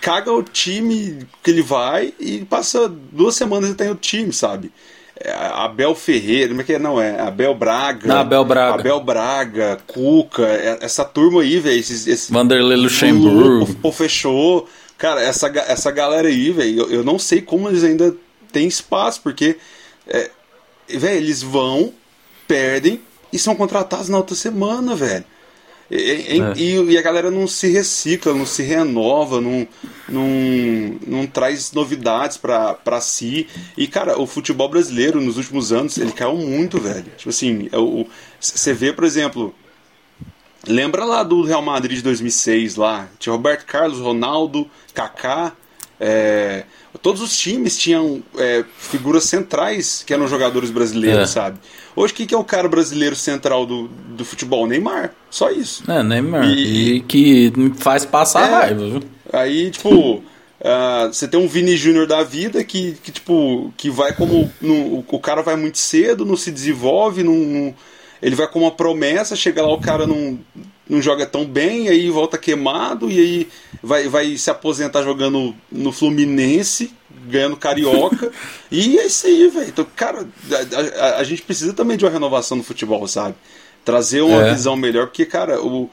[0.00, 4.72] caga o time que ele vai e passa duas semanas e tem o time, sabe?
[5.20, 6.78] É, Abel Ferreira, como é que é?
[6.78, 8.06] Não, é Abel Braga.
[8.06, 8.74] Não, Abel Braga.
[8.74, 11.82] Abel Braga, Cuca, é, essa turma aí, velho.
[12.30, 13.74] Vanderlei Luxemburgo.
[13.82, 14.68] Pô, fechou.
[14.96, 18.14] Cara, essa, essa galera aí, velho, eu, eu, não sei como eles ainda
[18.52, 19.56] têm espaço, porque,
[20.06, 20.30] é,
[20.88, 21.92] velho, eles vão,
[22.46, 23.00] perdem
[23.32, 25.24] e são contratados na outra semana, velho.
[25.90, 26.52] E, é.
[26.56, 29.66] e, e, a galera não se recicla, não se renova, não,
[30.08, 30.28] não,
[31.06, 33.48] não traz novidades para si.
[33.76, 37.06] E, cara, o futebol brasileiro nos últimos anos, ele caiu muito, velho.
[37.16, 37.70] Tipo assim,
[38.38, 39.54] você vê, por exemplo,
[40.66, 43.08] lembra lá do Real Madrid de 2006 lá?
[43.18, 45.54] Tinha Roberto Carlos, Ronaldo, Kaká.
[46.00, 46.64] É,
[47.02, 51.26] todos os times tinham é, figuras centrais que eram jogadores brasileiros, é.
[51.26, 51.58] sabe?
[51.94, 54.66] Hoje, o que, que é o cara brasileiro central do, do futebol?
[54.66, 55.12] Neymar.
[55.30, 55.90] Só isso.
[55.90, 56.44] É, Neymar.
[56.44, 59.02] E, e que faz passar é, raiva, viu?
[59.32, 60.22] Aí, tipo.
[60.60, 64.50] Uh, você tem um Vini Júnior da vida que, que, tipo, que vai como.
[64.60, 67.74] No, o cara vai muito cedo, não se desenvolve, não, não,
[68.20, 70.38] ele vai com uma promessa, chega lá, o cara não,
[70.88, 73.48] não joga tão bem, aí volta queimado, e aí
[73.82, 76.92] vai, vai se aposentar jogando no Fluminense,
[77.26, 78.32] ganhando carioca.
[78.72, 79.68] e é isso aí, velho.
[79.68, 83.34] Então, cara, a, a, a, gente precisa também de uma renovação no futebol, sabe?
[83.84, 84.54] Trazer uma é.
[84.54, 85.90] visão melhor, porque, cara, o,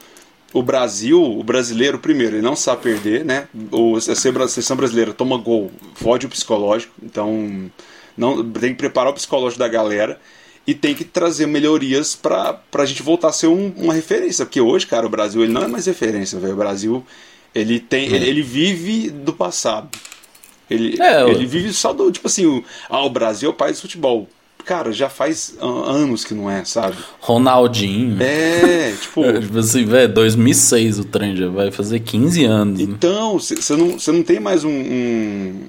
[0.53, 3.47] o Brasil, o brasileiro, primeiro, ele não sabe perder, né?
[3.71, 7.69] O, a seleção brasileira toma gol, fode o psicológico, então
[8.17, 10.19] não tem que preparar o psicológico da galera
[10.67, 14.59] e tem que trazer melhorias para a gente voltar a ser um, uma referência, porque
[14.59, 16.53] hoje, cara, o Brasil ele não é mais referência, velho.
[16.53, 17.05] O Brasil
[17.53, 18.15] ele tem, é.
[18.15, 19.89] ele, ele vive do passado.
[20.69, 23.77] Ele, é, ele vive só do, tipo assim, o, ah, o Brasil é o país
[23.77, 24.27] do futebol.
[24.65, 26.97] Cara, já faz anos que não é, sabe?
[27.19, 28.17] Ronaldinho.
[28.19, 29.23] É, tipo.
[29.23, 32.79] É, tipo assim, velho, 2006 o trem já vai fazer 15 anos.
[32.79, 32.85] Né?
[32.89, 35.61] Então, você não, não tem mais um, um,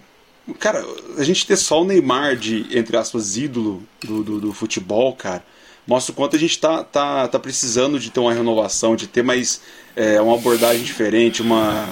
[0.61, 0.85] Cara,
[1.19, 5.45] a gente ter só o Neymar de, entre aspas, ídolo do, do, do futebol, cara,
[5.87, 9.23] mostra o quanto a gente tá, tá, tá precisando de ter uma renovação, de ter
[9.23, 9.61] mais
[9.97, 11.89] é, uma abordagem diferente, uma.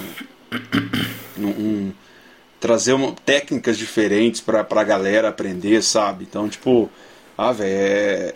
[1.37, 1.91] Um,
[2.59, 6.25] trazer uma, técnicas diferentes para a galera aprender, sabe?
[6.29, 6.89] Então, tipo,
[7.37, 8.35] Ah, velho, é,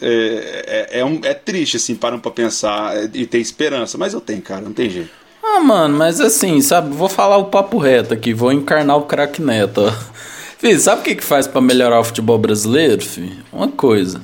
[0.00, 3.98] é, é, é, um, é triste, assim, param pra pensar e ter esperança.
[3.98, 5.21] Mas eu tenho, cara, não tem jeito.
[5.54, 9.42] Ah, mano, mas assim, sabe, vou falar o papo reto aqui, vou encarnar o craque
[9.42, 9.82] Neto,
[10.56, 13.44] Filho, sabe o que, que faz para melhorar o futebol brasileiro, filho?
[13.52, 14.20] Uma coisa.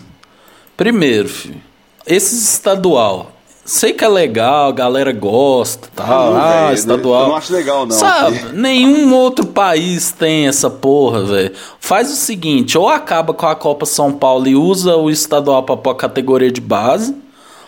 [0.77, 1.61] Primeiro, filho,
[2.07, 3.33] esses estadual.
[3.65, 6.35] Sei que é legal, a galera gosta tal.
[6.35, 7.23] Ah, ah estadual.
[7.23, 7.95] Eu não acho legal, não.
[7.95, 11.53] Sabe, nenhum outro país tem essa porra, velho.
[11.81, 15.77] Faz o seguinte: ou acaba com a Copa São Paulo e usa o estadual pra
[15.77, 17.15] pôr a categoria de base,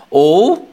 [0.08, 0.69] ou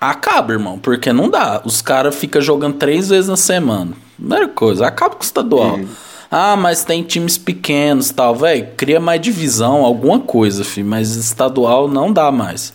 [0.00, 1.62] acaba, irmão, porque não dá.
[1.64, 3.92] Os caras ficam jogando três vezes na semana.
[4.16, 5.76] Primeira coisa, acaba com o estadual.
[5.76, 5.86] Hum.
[6.30, 8.68] Ah, mas tem times pequenos tal, velho.
[8.76, 10.86] Cria mais divisão, alguma coisa, filho.
[10.86, 12.72] Mas estadual não dá mais.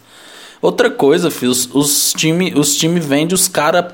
[0.62, 3.86] Outra coisa, filho, os, os times os time vendem os caras,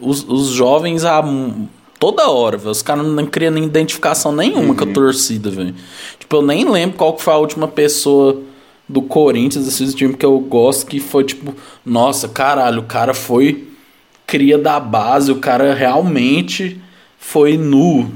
[0.00, 1.22] os, os jovens a
[1.98, 2.70] toda hora, velho.
[2.70, 4.74] Os caras não criam nem identificação nenhuma uhum.
[4.74, 4.92] com a uhum.
[4.92, 5.74] torcida, velho.
[6.18, 8.42] Tipo, eu nem lembro qual que foi a última pessoa
[8.92, 13.68] do Corinthians, esse time que eu gosto, que foi tipo, nossa, caralho, o cara foi
[14.26, 16.80] cria da base, o cara realmente
[17.18, 18.10] foi nu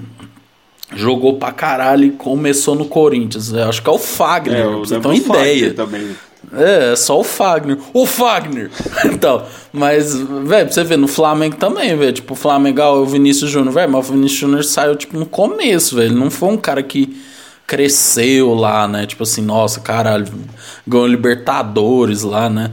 [0.94, 3.52] jogou pra caralho e começou no Corinthians.
[3.52, 5.74] Eu acho que é o Fagner, é, você tem uma ideia.
[5.74, 6.16] Também.
[6.52, 7.78] É, é só o Fagner.
[7.92, 8.70] O Fagner!
[9.04, 12.12] então, mas, velho, pra você ver, no Flamengo também, velho.
[12.12, 15.26] Tipo, o Flamengo, ah, o Vinícius Júnior, velho, mas o Vinícius Júnior saiu, tipo, no
[15.26, 16.08] começo, velho.
[16.08, 17.16] Ele não foi um cara que
[17.66, 19.06] cresceu lá, né?
[19.06, 20.26] Tipo assim, nossa, caralho,
[20.86, 22.70] ganhou Libertadores lá, né?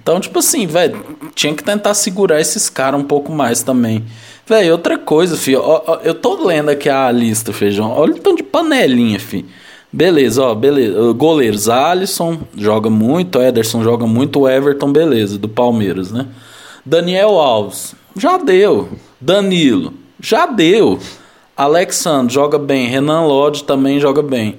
[0.00, 4.04] Então, tipo assim, velho, tinha que tentar segurar esses caras um pouco mais também.
[4.46, 5.60] Velho, outra coisa, filho.
[5.60, 7.90] Ó, ó, eu tô lendo aqui a lista, feijão.
[7.90, 9.46] Olha o tanto de panelinha, filho.
[9.92, 11.12] Beleza, ó, beleza.
[11.12, 16.26] Goleiros, Alisson joga muito, Ederson joga muito, Everton, beleza, do Palmeiras, né?
[16.84, 18.88] Daniel Alves, já deu.
[19.20, 21.00] Danilo, já deu.
[21.56, 24.58] Alexandre joga bem, Renan Lodge também joga bem.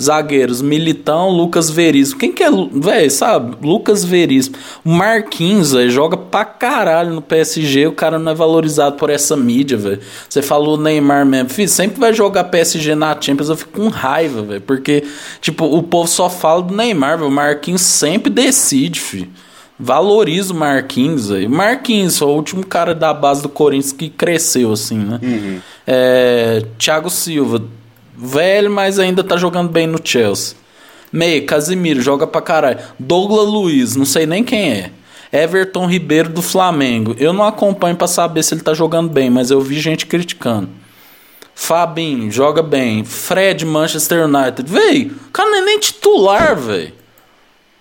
[0.00, 2.18] Zagueiros, Militão, Lucas Veríssimo.
[2.18, 3.56] Quem que é, velho, sabe?
[3.64, 4.56] Lucas Veríssimo.
[4.84, 7.86] Marquinhos, velho, joga pra caralho no PSG.
[7.86, 10.00] O cara não é valorizado por essa mídia, velho.
[10.28, 11.48] Você falou Neymar mesmo.
[11.48, 13.48] Filho, sempre vai jogar PSG na Champions.
[13.48, 14.60] Eu fico com raiva, velho.
[14.62, 15.04] Porque,
[15.40, 17.30] tipo, o povo só fala do Neymar, velho.
[17.30, 19.30] O Marquinhos sempre decide, filho.
[19.78, 21.50] Valoriza o Marquinhos, velho.
[21.50, 25.18] Marquinhos, o último cara da base do Corinthians que cresceu, assim, né?
[25.22, 25.60] Uhum.
[25.86, 27.62] É, Thiago Silva
[28.16, 30.56] Velho, mas ainda tá jogando bem no Chelsea.
[31.12, 32.78] Meio, Casimiro, joga pra caralho.
[32.98, 34.90] Douglas Luiz, não sei nem quem é.
[35.32, 37.16] Everton Ribeiro do Flamengo.
[37.18, 40.68] Eu não acompanho para saber se ele tá jogando bem, mas eu vi gente criticando.
[41.54, 43.04] Fabinho, joga bem.
[43.04, 44.70] Fred, Manchester United.
[44.70, 46.92] Véi, o cara não é nem titular, velho.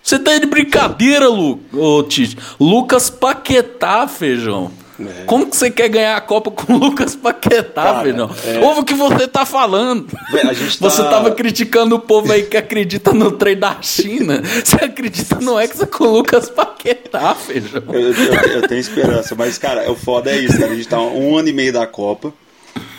[0.04, 2.38] Você tá de brincadeira, Lu, ô, Tite.
[2.60, 4.70] Lucas Paquetá, feijão.
[5.00, 5.24] É.
[5.26, 8.30] Como que você quer ganhar a Copa com o Lucas Paquetá, velho?
[8.46, 8.60] É...
[8.60, 10.08] Ouve o que você tá falando.
[10.34, 10.90] Tá...
[10.90, 14.42] Você tava criticando o povo aí que acredita no trem da China.
[14.64, 17.84] Você acredita no Hexa com o Lucas Paquetá, velho?
[17.92, 20.72] Eu, eu, eu, tenho esperança, mas, cara, o foda é isso, cara.
[20.72, 22.34] A gente tá um ano e meio da Copa.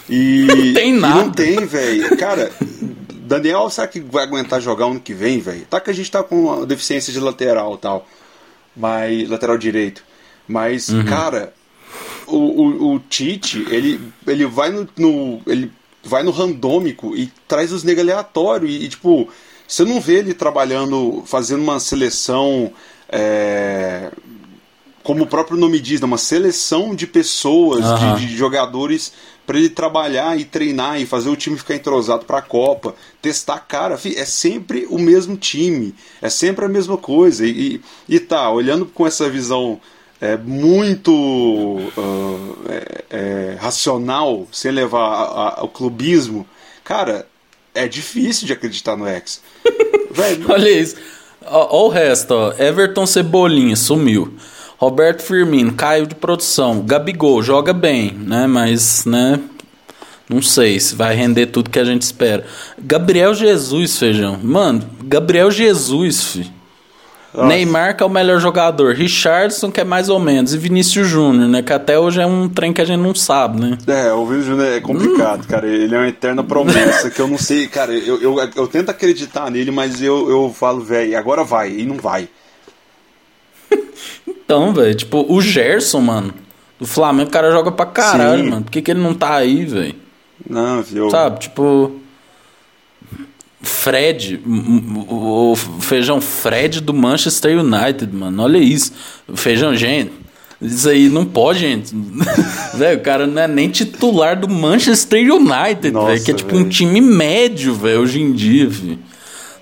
[0.09, 0.47] E.
[0.49, 1.25] Não tem nada.
[1.25, 2.17] não tem, velho.
[2.17, 2.51] Cara,
[3.25, 5.65] Daniel, será que vai aguentar jogar ano que vem, velho?
[5.65, 8.07] Tá que a gente tá com deficiência de lateral tal.
[8.77, 9.29] Mas.
[9.29, 10.05] Lateral direito.
[10.47, 11.05] Mas, uhum.
[11.07, 11.55] cara,
[12.27, 15.73] o, o, o Tite, ele, ele vai no, no, ele
[16.03, 18.71] vai no randômico e traz os negros aleatórios.
[18.71, 19.29] E, e, tipo,
[19.67, 22.71] você não vê ele trabalhando, fazendo uma seleção.
[23.09, 24.11] É,
[25.03, 28.17] como o próprio nome diz, né, uma seleção de pessoas, uhum.
[28.17, 29.13] de, de, jogadores
[29.47, 33.59] para ele trabalhar e treinar e fazer o time ficar entrosado para a Copa, testar
[33.61, 38.87] cara, é sempre o mesmo time, é sempre a mesma coisa e, e, tá olhando
[38.87, 39.81] com essa visão
[40.21, 46.47] é, muito uh, é, é, racional, sem levar ao clubismo,
[46.83, 47.27] cara,
[47.75, 49.43] é difícil de acreditar no X.
[50.49, 50.97] Olha isso.
[51.47, 52.53] Olha o resto, ó.
[52.57, 54.33] Everton Cebolinha sumiu.
[54.85, 56.83] Roberto Firmino caiu de produção.
[56.83, 58.47] Gabigol joga bem, né?
[58.47, 59.41] Mas, né?
[60.29, 62.45] Não sei se vai render tudo que a gente espera.
[62.79, 64.39] Gabriel Jesus, feijão.
[64.43, 66.53] Mano, Gabriel Jesus, filho.
[67.33, 67.49] Nossa.
[67.49, 71.49] Neymar que é o melhor jogador, Richardson que é mais ou menos, e Vinícius Júnior,
[71.49, 71.63] né?
[71.63, 73.79] Que até hoje é um trem que a gente não sabe, né?
[73.87, 75.49] É, o Vinícius Júnior é complicado, hum.
[75.49, 75.67] cara.
[75.67, 77.93] Ele é uma eterna promessa que eu não sei, cara.
[77.95, 81.97] Eu, eu, eu tento acreditar nele, mas eu, eu falo, velho, agora vai, e não
[81.97, 82.29] vai.
[84.45, 86.35] então, velho, tipo, o Gerson, mano,
[86.79, 88.51] do Flamengo, o cara joga pra caralho, Sim.
[88.51, 88.63] mano.
[88.65, 89.95] Por que, que ele não tá aí, velho?
[90.49, 91.11] Não, viu?
[91.11, 92.01] Sabe, tipo.
[93.63, 94.43] Fred,
[95.09, 98.43] o feijão Fred do Manchester United, mano.
[98.43, 98.93] Olha isso.
[99.35, 100.13] Feijão, gente.
[100.61, 101.95] Isso aí não pode, gente.
[102.77, 106.25] velho, o cara não é nem titular do Manchester United, velho.
[106.25, 106.67] Que é tipo véio.
[106.67, 108.99] um time médio, velho, hoje em dia, velho.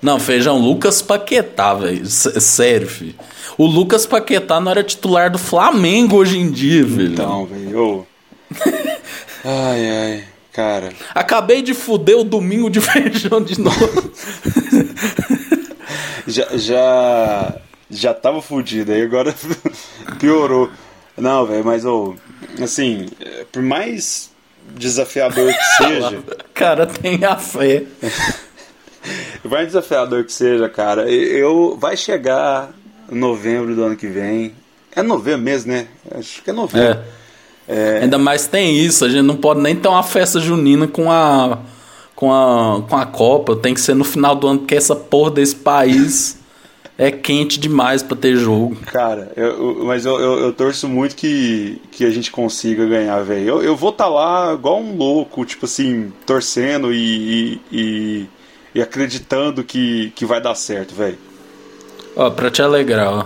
[0.03, 2.05] Não, feijão, Lucas Paquetá, velho.
[2.05, 3.15] Sério, filho.
[3.57, 7.13] O Lucas Paquetá não era titular do Flamengo hoje em dia, velho.
[7.13, 8.05] Então, velho.
[9.45, 10.91] ai, ai, cara.
[11.15, 14.11] Acabei de fuder o domingo de feijão de novo.
[16.27, 17.55] já, já,
[17.89, 19.33] já tava fudido, aí agora
[20.19, 20.69] piorou.
[21.17, 22.13] Não, velho, mas, oh,
[22.61, 23.07] assim,
[23.53, 24.31] por mais
[24.75, 26.23] desafiador que seja.
[26.53, 27.83] Cara, tenha fé.
[29.43, 32.71] mais desafiador que seja, cara, eu vai chegar
[33.09, 34.53] novembro do ano que vem.
[34.95, 35.87] É novembro mesmo, né?
[36.11, 36.99] Acho que é novembro.
[36.99, 37.23] É.
[37.67, 37.99] É...
[38.01, 41.59] Ainda mais tem isso, a gente não pode nem ter uma festa junina com a,
[42.15, 43.55] com a, com a Copa.
[43.55, 46.37] Tem que ser no final do ano, porque essa porra desse país
[46.97, 48.75] é quente demais para ter jogo.
[48.85, 53.47] Cara, eu, mas eu, eu, eu, torço muito que, que a gente consiga ganhar, velho.
[53.47, 58.29] Eu, eu vou estar tá lá igual um louco, tipo assim, torcendo e, e, e
[58.81, 61.17] acreditando que, que vai dar certo, velho.
[62.15, 63.19] Ó, pra te alegrar, ó.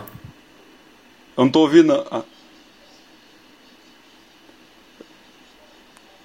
[1.37, 1.93] Eu não tô ouvindo.
[2.11, 2.23] Ah.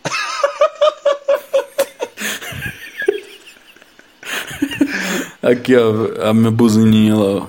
[5.42, 7.46] Aqui, ó, a minha buzininha lá, ó.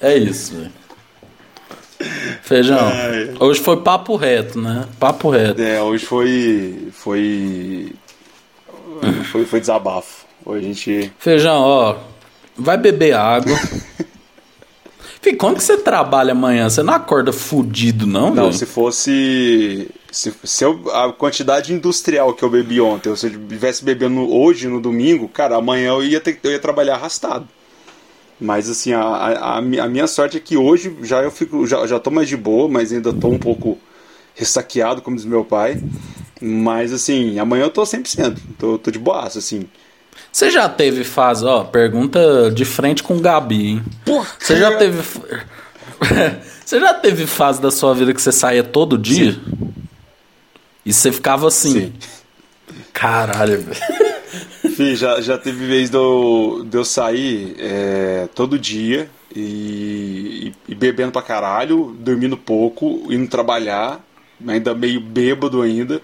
[0.00, 0.72] É isso, velho.
[2.42, 3.34] Feijão, Ai.
[3.40, 4.86] hoje foi papo reto, né?
[5.00, 5.60] Papo reto.
[5.62, 6.88] É, hoje foi.
[6.92, 7.92] Foi.
[9.30, 10.24] Foi, foi desabafo.
[10.44, 11.12] Hoje a gente.
[11.18, 11.96] Feijão, ó.
[12.56, 13.56] Vai beber água.
[15.24, 16.68] Fih, quando que você trabalha amanhã?
[16.68, 18.34] Você não acorda fudido, não?
[18.34, 19.88] Não, se fosse.
[20.12, 24.30] Se, se eu, a quantidade industrial que eu bebi ontem, ou se eu estivesse bebendo
[24.30, 27.48] hoje, no domingo, cara, amanhã eu ia, ter, eu ia trabalhar arrastado.
[28.38, 31.66] Mas assim, a, a, a, minha sorte é que hoje já eu fico.
[31.66, 33.78] Já, já tô mais de boa, mas ainda tô um pouco
[34.34, 35.82] ressaqueado, como diz meu pai.
[36.46, 38.38] Mas assim, amanhã eu tô 100%.
[38.58, 39.66] Tô, tô de boaço, assim.
[40.30, 43.84] Você já teve fase, ó, pergunta de frente com o Gabi, hein?
[44.04, 44.98] Porra, você já teve.
[46.64, 49.32] você já teve fase da sua vida que você saía todo dia?
[49.32, 49.70] Sim.
[50.84, 51.72] E você ficava assim.
[51.72, 51.92] Sim.
[52.92, 54.14] Caralho, velho.
[54.76, 60.74] Fih, já, já teve vez de eu, de eu sair é, todo dia e, e,
[60.74, 64.04] bebendo pra caralho, dormindo pouco, indo trabalhar,
[64.46, 66.02] ainda meio bêbado ainda.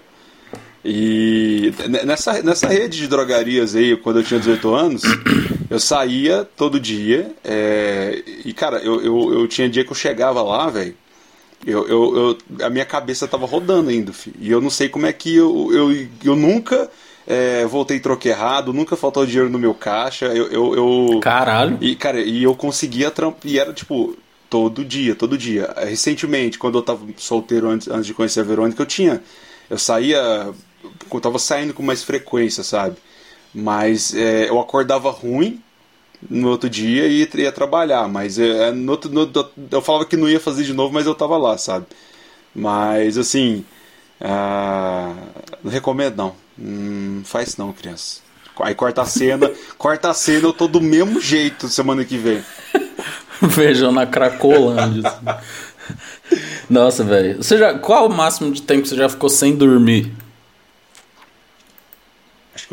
[0.83, 1.71] E
[2.05, 5.01] nessa, nessa rede de drogarias aí, quando eu tinha 18 anos,
[5.69, 7.31] eu saía todo dia.
[7.43, 10.95] É, e, cara, eu, eu, eu tinha dia que eu chegava lá, velho.
[11.65, 14.35] Eu, eu, eu, a minha cabeça tava rodando ainda, filho.
[14.39, 16.89] E eu não sei como é que eu, eu, eu nunca
[17.27, 20.25] é, voltei troco errado, nunca faltou dinheiro no meu caixa.
[20.25, 21.77] Eu, eu, eu Caralho.
[21.79, 23.41] E, cara, e eu conseguia trampar.
[23.45, 24.17] E era tipo,
[24.49, 25.71] todo dia, todo dia.
[25.77, 29.21] Recentemente, quando eu tava solteiro antes, antes de conhecer a Verônica, eu tinha.
[29.69, 30.51] Eu saía
[31.11, 32.97] eu tava saindo com mais frequência, sabe?
[33.53, 35.61] Mas é, eu acordava ruim
[36.29, 39.29] no outro dia e ia, trabalhar, mas é, no outro, no,
[39.71, 41.85] eu falava que não ia fazer de novo, mas eu tava lá, sabe?
[42.53, 43.65] Mas assim,
[44.19, 45.13] ah,
[45.63, 48.21] não recomendo não, hum, faz não, criança.
[48.59, 52.43] Aí corta a cena, corta a cena, eu tô do mesmo jeito semana que vem.
[53.41, 55.09] Vejam na Cracolândia.
[55.09, 55.41] Assim.
[56.69, 57.39] Nossa, velho.
[57.81, 60.11] Qual o máximo de tempo que você já ficou sem dormir?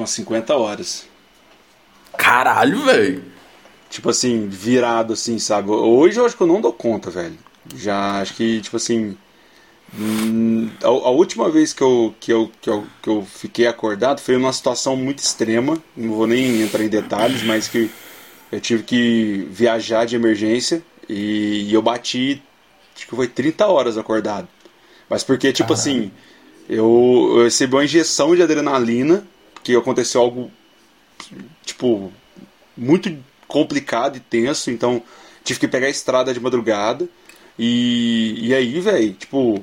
[0.00, 1.06] Umas 50 horas.
[2.16, 3.24] Caralho, velho.
[3.90, 5.70] Tipo assim, virado assim, sabe?
[5.70, 7.38] Hoje eu acho que eu não dou conta, velho.
[7.74, 9.16] Já acho que, tipo assim.
[9.98, 14.20] Hum, a, a, última vez que eu, que, eu, que, eu, que eu fiquei acordado
[14.20, 15.82] foi numa situação muito extrema.
[15.96, 17.90] Não vou nem entrar em detalhes, mas que
[18.52, 22.42] eu tive que viajar de emergência e, e eu bati,
[22.94, 24.46] acho que foi 30 horas acordado.
[25.08, 25.80] Mas porque, tipo Caralho.
[25.80, 26.10] assim,
[26.68, 29.26] eu, eu recebi uma injeção de adrenalina
[29.68, 30.50] que aconteceu algo
[31.62, 32.10] tipo
[32.74, 33.14] muito
[33.46, 35.02] complicado e tenso, então
[35.44, 37.06] tive que pegar a estrada de madrugada.
[37.58, 39.62] E, e aí, velho, tipo,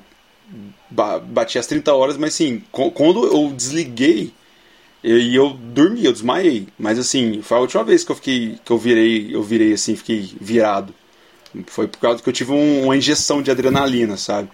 [0.91, 4.32] bati as 30 horas, mas assim, quando eu desliguei
[5.03, 6.68] e eu, eu dormi, eu desmaiei.
[6.77, 9.95] Mas assim, foi a última vez que eu fiquei, que eu virei, eu virei assim,
[9.95, 10.94] fiquei virado.
[11.68, 14.49] Foi por causa que eu tive um, uma injeção de adrenalina, sabe?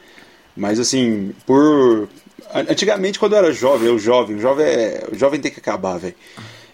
[0.56, 2.08] Mas assim, por
[2.54, 6.16] Antigamente, quando eu era jovem, eu jovem, jovem é, o jovem tem que acabar, velho.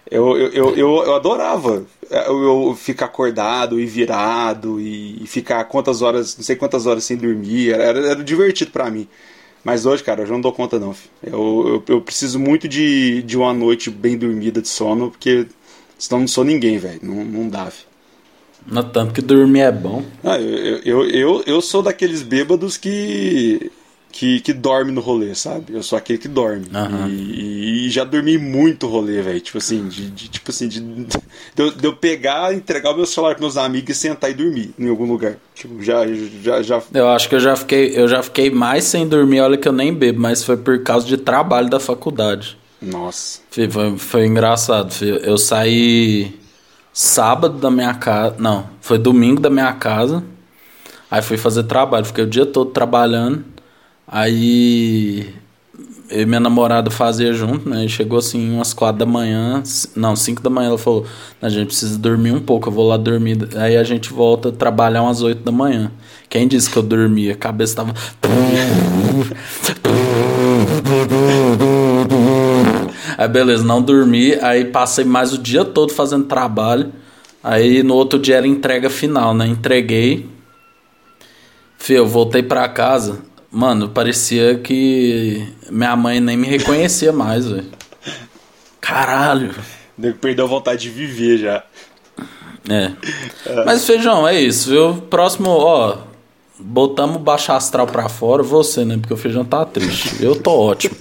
[0.10, 5.66] Eu, eu, eu, eu, eu adorava é, eu, eu, ficar acordado e virado e, ficar
[5.66, 7.74] quantas horas, não sei quantas horas sem dormir.
[7.74, 9.08] Era, era, era divertido para mim.
[9.64, 10.96] Mas hoje, cara, eu já não dou conta não.
[11.22, 15.48] Eu, eu, eu, preciso muito de, de uma noite bem dormida de sono, porque
[16.00, 17.00] senão não sou ninguém, velho.
[17.04, 17.88] Não, não dá, filho.
[18.66, 20.04] Não tanto que dormir é bom.
[20.24, 23.72] Ah, eu, eu, eu, eu sou daqueles bêbados que
[24.18, 25.74] que, que dorme no rolê, sabe?
[25.76, 26.66] Eu sou aquele que dorme.
[26.74, 27.08] Uhum.
[27.08, 29.40] E, e, já dormi muito rolê, velho.
[29.40, 31.18] Tipo assim, de, de, tipo assim, de, de,
[31.56, 34.74] eu, de eu pegar, entregar o meu celular pros meus amigos e sentar e dormir
[34.80, 35.36] em algum lugar.
[35.54, 36.02] Tipo, já,
[36.42, 36.82] já, já.
[36.96, 39.72] Eu acho que eu já fiquei, eu já fiquei mais sem dormir, olha que eu
[39.72, 42.58] nem bebo, mas foi por causa de trabalho da faculdade.
[42.82, 43.42] Nossa.
[43.52, 44.96] Foi, foi, foi engraçado.
[45.06, 46.36] Eu saí
[46.92, 48.36] sábado da minha casa.
[48.40, 50.24] Não, foi domingo da minha casa.
[51.12, 53.57] Aí fui fazer trabalho, fiquei o dia todo trabalhando.
[54.08, 55.34] Aí
[56.10, 57.86] eu e minha namorada fazia junto, né?
[57.86, 59.62] E chegou assim umas quatro da manhã,
[59.96, 61.06] não, cinco da manhã, ela falou,
[61.42, 63.50] a gente precisa dormir um pouco, eu vou lá dormir.
[63.56, 65.92] Aí a gente volta a trabalhar umas oito da manhã.
[66.30, 67.34] Quem disse que eu dormia?
[67.34, 67.94] A cabeça tava.
[73.18, 76.94] Aí beleza, não dormi, aí passei mais o dia todo fazendo trabalho.
[77.44, 79.46] Aí no outro dia era entrega final, né?
[79.46, 80.30] Entreguei.
[81.78, 83.27] Fih, eu voltei pra casa.
[83.58, 87.66] Mano, parecia que minha mãe nem me reconhecia mais, velho.
[88.80, 89.50] Caralho.
[90.22, 91.64] Perdeu a vontade de viver já.
[92.70, 92.92] É.
[93.48, 93.66] é.
[93.66, 94.94] Mas, Feijão, é isso, viu?
[95.10, 95.98] Próximo, ó.
[96.60, 98.96] Botamos baixo astral pra fora, você, né?
[98.96, 100.24] Porque o Feijão tá triste.
[100.24, 100.96] Eu tô ótimo.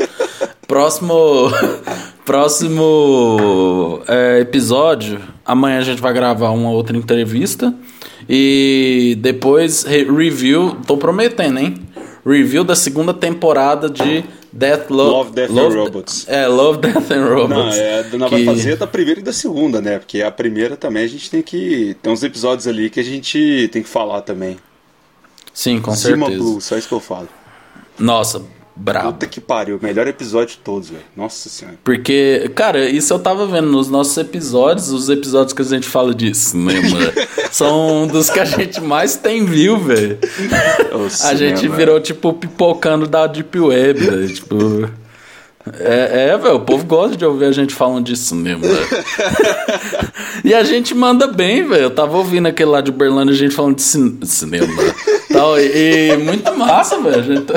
[0.66, 1.50] Próximo.
[2.24, 5.20] Próximo é, episódio.
[5.44, 7.74] Amanhã a gente vai gravar uma outra entrevista.
[8.26, 10.78] E depois review.
[10.86, 11.85] Tô prometendo, hein?
[12.26, 16.28] Review da segunda temporada de Death Lo Love, Death Love, and Robots.
[16.28, 17.76] É, Love, Death and Robots.
[17.76, 18.34] Não, é, não que...
[18.34, 19.98] vai fazer da primeira e da segunda, né?
[19.98, 21.96] Porque a primeira também a gente tem que.
[22.02, 24.56] Tem uns episódios ali que a gente tem que falar também.
[25.54, 26.42] Sim, com Cima certeza.
[26.42, 27.28] Blue, só isso que eu falo.
[27.98, 28.42] Nossa,
[28.78, 29.12] Brabo.
[29.14, 31.02] Puta que pariu, melhor episódio de todos, velho.
[31.16, 31.78] Nossa senhora.
[31.82, 36.14] Porque, cara, isso eu tava vendo nos nossos episódios, os episódios que a gente fala
[36.14, 36.98] de cinema,
[37.50, 40.18] são um dos que a gente mais tem view, velho.
[41.24, 44.28] A gente virou, tipo, pipocando da Deep Web, velho.
[44.28, 44.90] Tipo.
[45.80, 48.62] É, é velho, o povo gosta de ouvir a gente falando de cinema.
[50.44, 51.84] e a gente manda bem, velho.
[51.84, 54.66] Eu tava ouvindo aquele lá de Berlândia, a gente falando de cin cinema.
[55.32, 57.22] Tal, e, e muito massa, velho.
[57.22, 57.52] Gente...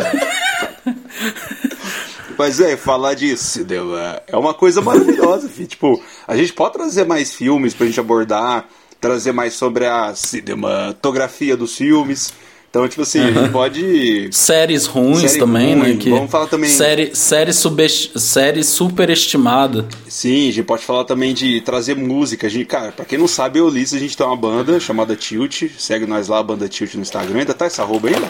[2.37, 3.97] Mas é, falar disso, entendeu?
[3.97, 5.67] É uma coisa maravilhosa, filho.
[5.67, 8.65] Tipo, a gente pode trazer mais filmes pra gente abordar,
[9.01, 12.33] trazer mais sobre a cinematografia dos filmes.
[12.69, 14.29] Então, tipo assim, a gente pode.
[14.31, 15.93] Séries ruins série também, ruim.
[15.93, 15.97] né?
[15.97, 16.09] Que...
[16.11, 16.69] Vamos falar também.
[16.69, 18.17] Série, série, subest...
[18.19, 19.87] série superestimada.
[20.07, 22.45] Sim, a gente pode falar também de trazer música.
[22.45, 25.15] A gente, cara, pra quem não sabe, eu li, a gente tem uma banda chamada
[25.15, 25.63] Tilt.
[25.79, 27.39] Segue nós lá, a banda Tilt no Instagram.
[27.39, 28.29] Ainda tá essa arroba aí, né?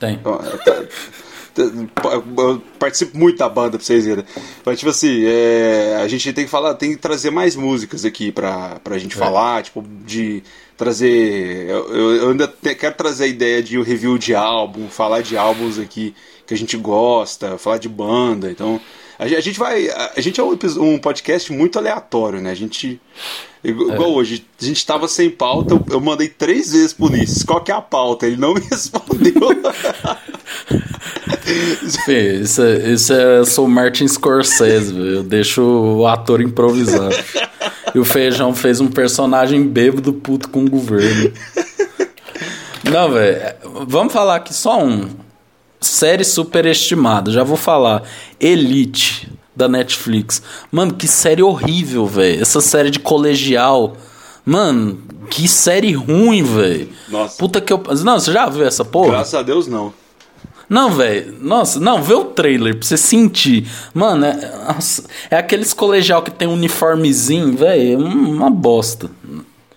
[0.00, 0.14] Tem.
[0.14, 0.82] Então, tá,
[1.56, 4.24] eu participo muito da banda pra vocês verem.
[4.64, 8.32] Mas, tipo assim, é, a gente tem que falar, tem que trazer mais músicas aqui
[8.32, 9.18] pra, pra gente é.
[9.18, 10.42] falar, tipo, de
[10.76, 11.68] trazer.
[11.68, 15.36] Eu, eu ainda te, quero trazer a ideia de um review de álbum, falar de
[15.36, 16.14] álbuns aqui
[16.46, 18.50] que a gente gosta, falar de banda.
[18.50, 18.80] Então,
[19.18, 19.88] a, a gente vai.
[19.88, 22.50] A, a gente é um, um podcast muito aleatório, né?
[22.50, 23.00] A gente
[23.64, 24.12] Igual é.
[24.14, 27.74] hoje, a gente tava sem pauta, eu, mandei três vezes pro Ulisses, qual que é
[27.74, 28.26] a pauta?
[28.26, 29.32] Ele não me respondeu.
[32.04, 37.10] Fê, isso, é, isso é, eu sou Martin Scorsese, eu deixo o ator improvisar.
[37.94, 41.32] E o Feijão fez um personagem bêbado puto com o governo.
[42.84, 43.54] Não, velho,
[43.86, 45.08] vamos falar aqui só um.
[45.80, 48.02] Série superestimada, já vou falar.
[48.40, 50.42] Elite da Netflix.
[50.70, 52.40] Mano, que série horrível, velho.
[52.40, 53.96] Essa série de colegial.
[54.44, 56.88] Mano, que série ruim, velho.
[57.08, 57.36] Nossa.
[57.36, 57.82] Puta que eu.
[58.04, 59.10] Não, você já viu essa porra?
[59.10, 59.92] Graças a Deus, não.
[60.72, 61.36] Não, velho.
[61.38, 63.70] Nossa, não, vê o trailer pra você sentir.
[63.92, 67.92] Mano, é, nossa, é aqueles colegial que tem um uniformezinho, velho.
[67.92, 69.10] É uma bosta.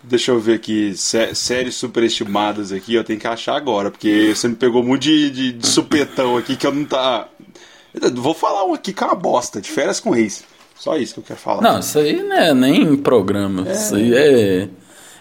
[0.01, 4.47] Deixa eu ver aqui, sé séries superestimadas aqui, eu tenho que achar agora, porque você
[4.47, 7.27] me pegou muito de, de, de supetão aqui que eu não tá.
[8.13, 10.45] Vou falar um aqui que é uma bosta, de férias com ex.
[10.79, 11.61] Só isso que eu quero falar.
[11.61, 13.67] Não, isso aí não é nem programa.
[13.67, 13.73] É...
[13.73, 14.69] Isso aí é.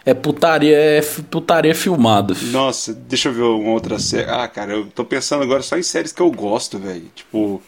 [0.06, 1.00] É putaria, é
[1.30, 2.36] putaria filmada.
[2.50, 4.30] Nossa, deixa eu ver uma outra série.
[4.30, 7.10] Ah, cara, eu tô pensando agora só em séries que eu gosto, velho.
[7.14, 7.62] Tipo.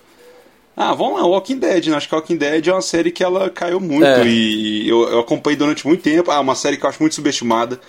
[0.77, 1.97] Ah, vamos lá, Walking Dead, né?
[1.97, 4.27] Acho que Walking Dead é uma série que ela caiu muito é.
[4.27, 6.31] e eu, eu acompanhei durante muito tempo.
[6.31, 7.81] Ah, uma série que eu acho muito subestimada,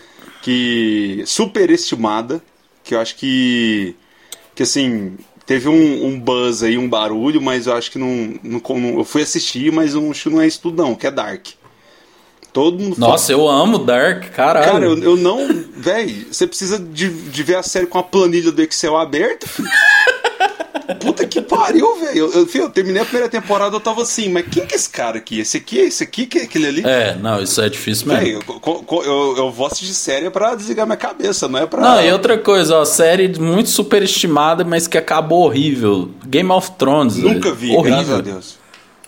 [0.41, 1.21] que.
[1.25, 2.41] superestimada,
[2.83, 3.95] que eu acho que.
[4.55, 8.61] Que assim, teve um, um, buzz aí, um barulho, mas eu acho que não, não,
[8.61, 11.47] não eu fui assistir, mas não, não é isso tudo não, que é Dark.
[12.57, 13.39] Todo mundo Nossa, fala...
[13.39, 14.71] eu amo Dark, caralho.
[14.71, 15.63] Cara, eu, eu não.
[15.75, 19.69] Véi, você precisa de, de ver a série com a planilha do Excel aberta, filho.
[20.99, 22.17] puta que pariu, velho.
[22.17, 24.89] Eu, eu, eu, terminei a primeira temporada, eu tava assim, mas quem que é esse
[24.89, 25.39] cara aqui?
[25.39, 26.83] Esse aqui, esse aqui, que é aquele ali?
[26.83, 28.23] É, não, isso é difícil mesmo.
[28.23, 31.79] Véio, eu, eu, eu vou assistir série pra desligar minha cabeça, não é pra.
[31.79, 36.09] Não, e outra coisa, ó, série muito superestimada, mas que acabou horrível.
[36.25, 37.17] Game of Thrones.
[37.17, 37.97] Nunca vi, horrível.
[37.97, 38.57] graças a Deus.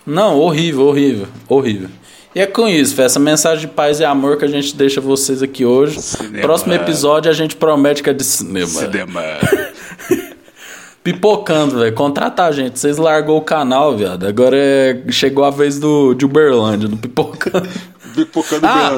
[0.06, 1.90] Não, horrível, horrível, horrível.
[2.34, 5.42] E é com isso, essa mensagem de paz e amor que a gente deixa vocês
[5.42, 6.00] aqui hoje.
[6.00, 6.42] Cinema.
[6.42, 8.68] Próximo episódio a gente promete que é de cinema.
[8.68, 9.22] Cinema.
[11.04, 11.94] Pipocando, velho.
[11.96, 12.78] Contratar a gente.
[12.78, 14.28] Vocês largou o canal, viado.
[14.28, 15.04] Agora é...
[15.10, 17.68] chegou a vez do, de Uberlândia, do Pipocando.
[18.14, 18.92] Pipocando ah,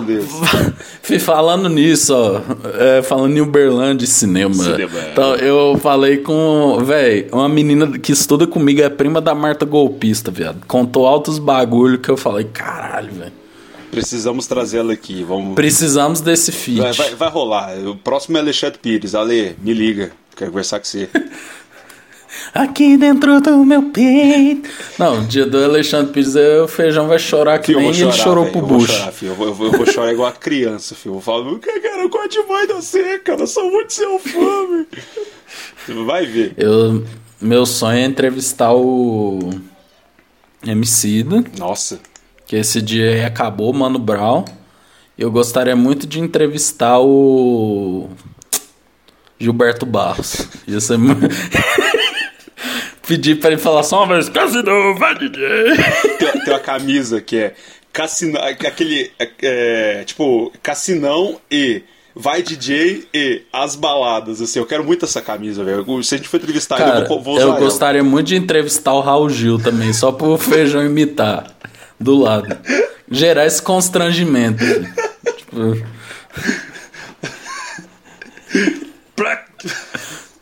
[1.02, 2.42] Fui falando nisso, ó.
[2.80, 4.54] É, falando em Uberlândia cinema.
[4.54, 5.00] cinema.
[5.12, 10.32] Então, eu falei com, velho, uma menina que estuda comigo, é prima da Marta Golpista,
[10.32, 10.66] viado.
[10.68, 13.42] Contou altos bagulho que eu falei, caralho, velho.
[13.92, 15.24] Precisamos trazê-la aqui.
[15.24, 15.54] Vamos...
[15.54, 16.80] Precisamos desse feat.
[16.80, 17.78] Vai, vai, vai, rolar.
[17.86, 19.14] O próximo é Alexandre Pires.
[19.14, 20.12] Ale, me liga.
[20.36, 21.10] Quero conversar com você.
[22.54, 24.70] aqui dentro do meu peito.
[24.98, 28.58] Não, dia do Alexandre Pires, o feijão vai chorar que nem chorar, ele chorou véio,
[28.58, 28.90] pro Bush.
[28.90, 31.16] Eu vou, chorar, eu, vou, eu vou chorar igual a criança, filho.
[31.16, 33.42] Eu falar, cara, eu gosto demais de você, cara.
[33.42, 34.86] Eu sou muito seu fã,
[35.86, 36.54] Você vai ver.
[36.58, 37.04] Eu,
[37.40, 39.50] meu sonho é entrevistar o
[40.66, 41.44] Emicida.
[41.58, 42.00] Nossa.
[42.46, 44.46] Que esse dia aí acabou, Mano Brown.
[45.18, 48.10] Eu gostaria muito de entrevistar o
[49.40, 50.48] Gilberto Barros.
[50.68, 51.28] Ia ser muito
[53.12, 55.42] pedir pra ele falar só uma vez: Cassinão, vai DJ!
[56.18, 57.54] Tem, tem uma camisa que é
[57.92, 59.12] Cassinão, aquele.
[59.42, 61.84] É, tipo, Cassinão e.
[62.14, 66.04] Vai DJ e as baladas, assim, eu quero muito essa camisa, velho.
[66.04, 68.10] Se a gente for entrevistar Cara, ele, eu vou, vou usar Eu gostaria ela.
[68.10, 71.56] muito de entrevistar o Raul Gil também, só pro feijão imitar
[71.98, 72.58] do lado.
[73.10, 74.62] Gerar esse constrangimento.
[75.38, 75.82] tipo...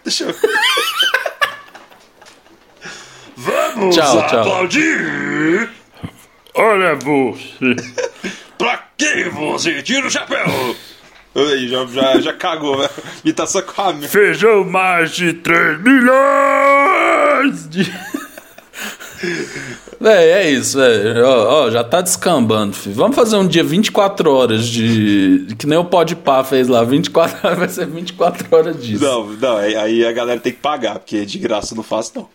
[0.04, 0.36] Deixa eu.
[3.42, 5.70] Vamos tchau, aplaudir!
[5.70, 6.10] Tchau.
[6.56, 7.74] Olha você!
[8.58, 10.76] pra quem você tira o chapéu?
[11.34, 12.90] Aí, já, já, já cagou, né?
[13.24, 17.90] Imitação com a Feijão mais de 3 milhões de.
[20.00, 21.26] Véi, é isso, velho.
[21.26, 22.96] Ó, ó, já tá descambando, filho.
[22.96, 25.48] Vamos fazer um dia 24 horas de.
[25.58, 26.84] Que nem o Pode Pá fez lá.
[26.84, 29.04] 24 horas vai ser 24 horas disso.
[29.04, 32.30] Não, não, aí a galera tem que pagar, porque de graça não faço, não.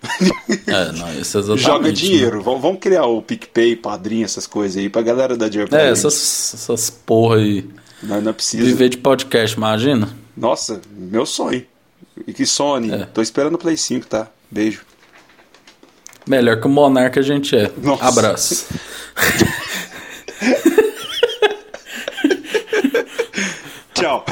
[0.66, 1.62] É, não, isso é exatamente.
[1.62, 2.36] Joga dinheiro.
[2.38, 2.42] Né?
[2.44, 6.52] Vamos, criar o PicPay, padrinho, essas coisas aí, pra galera dar dinheiro pra É, essas,
[6.54, 7.66] essas porra aí.
[8.02, 8.62] Não, não precisa.
[8.62, 10.08] Viver de podcast, imagina?
[10.36, 11.64] Nossa, meu sonho.
[12.26, 12.92] E que Sony.
[12.92, 13.06] É.
[13.06, 14.28] Tô esperando o Play 5, tá?
[14.50, 14.82] Beijo.
[16.26, 17.70] Melhor que o monarca a gente é.
[17.76, 18.08] Nossa.
[18.08, 18.66] Abraço.
[23.94, 24.24] Tchau.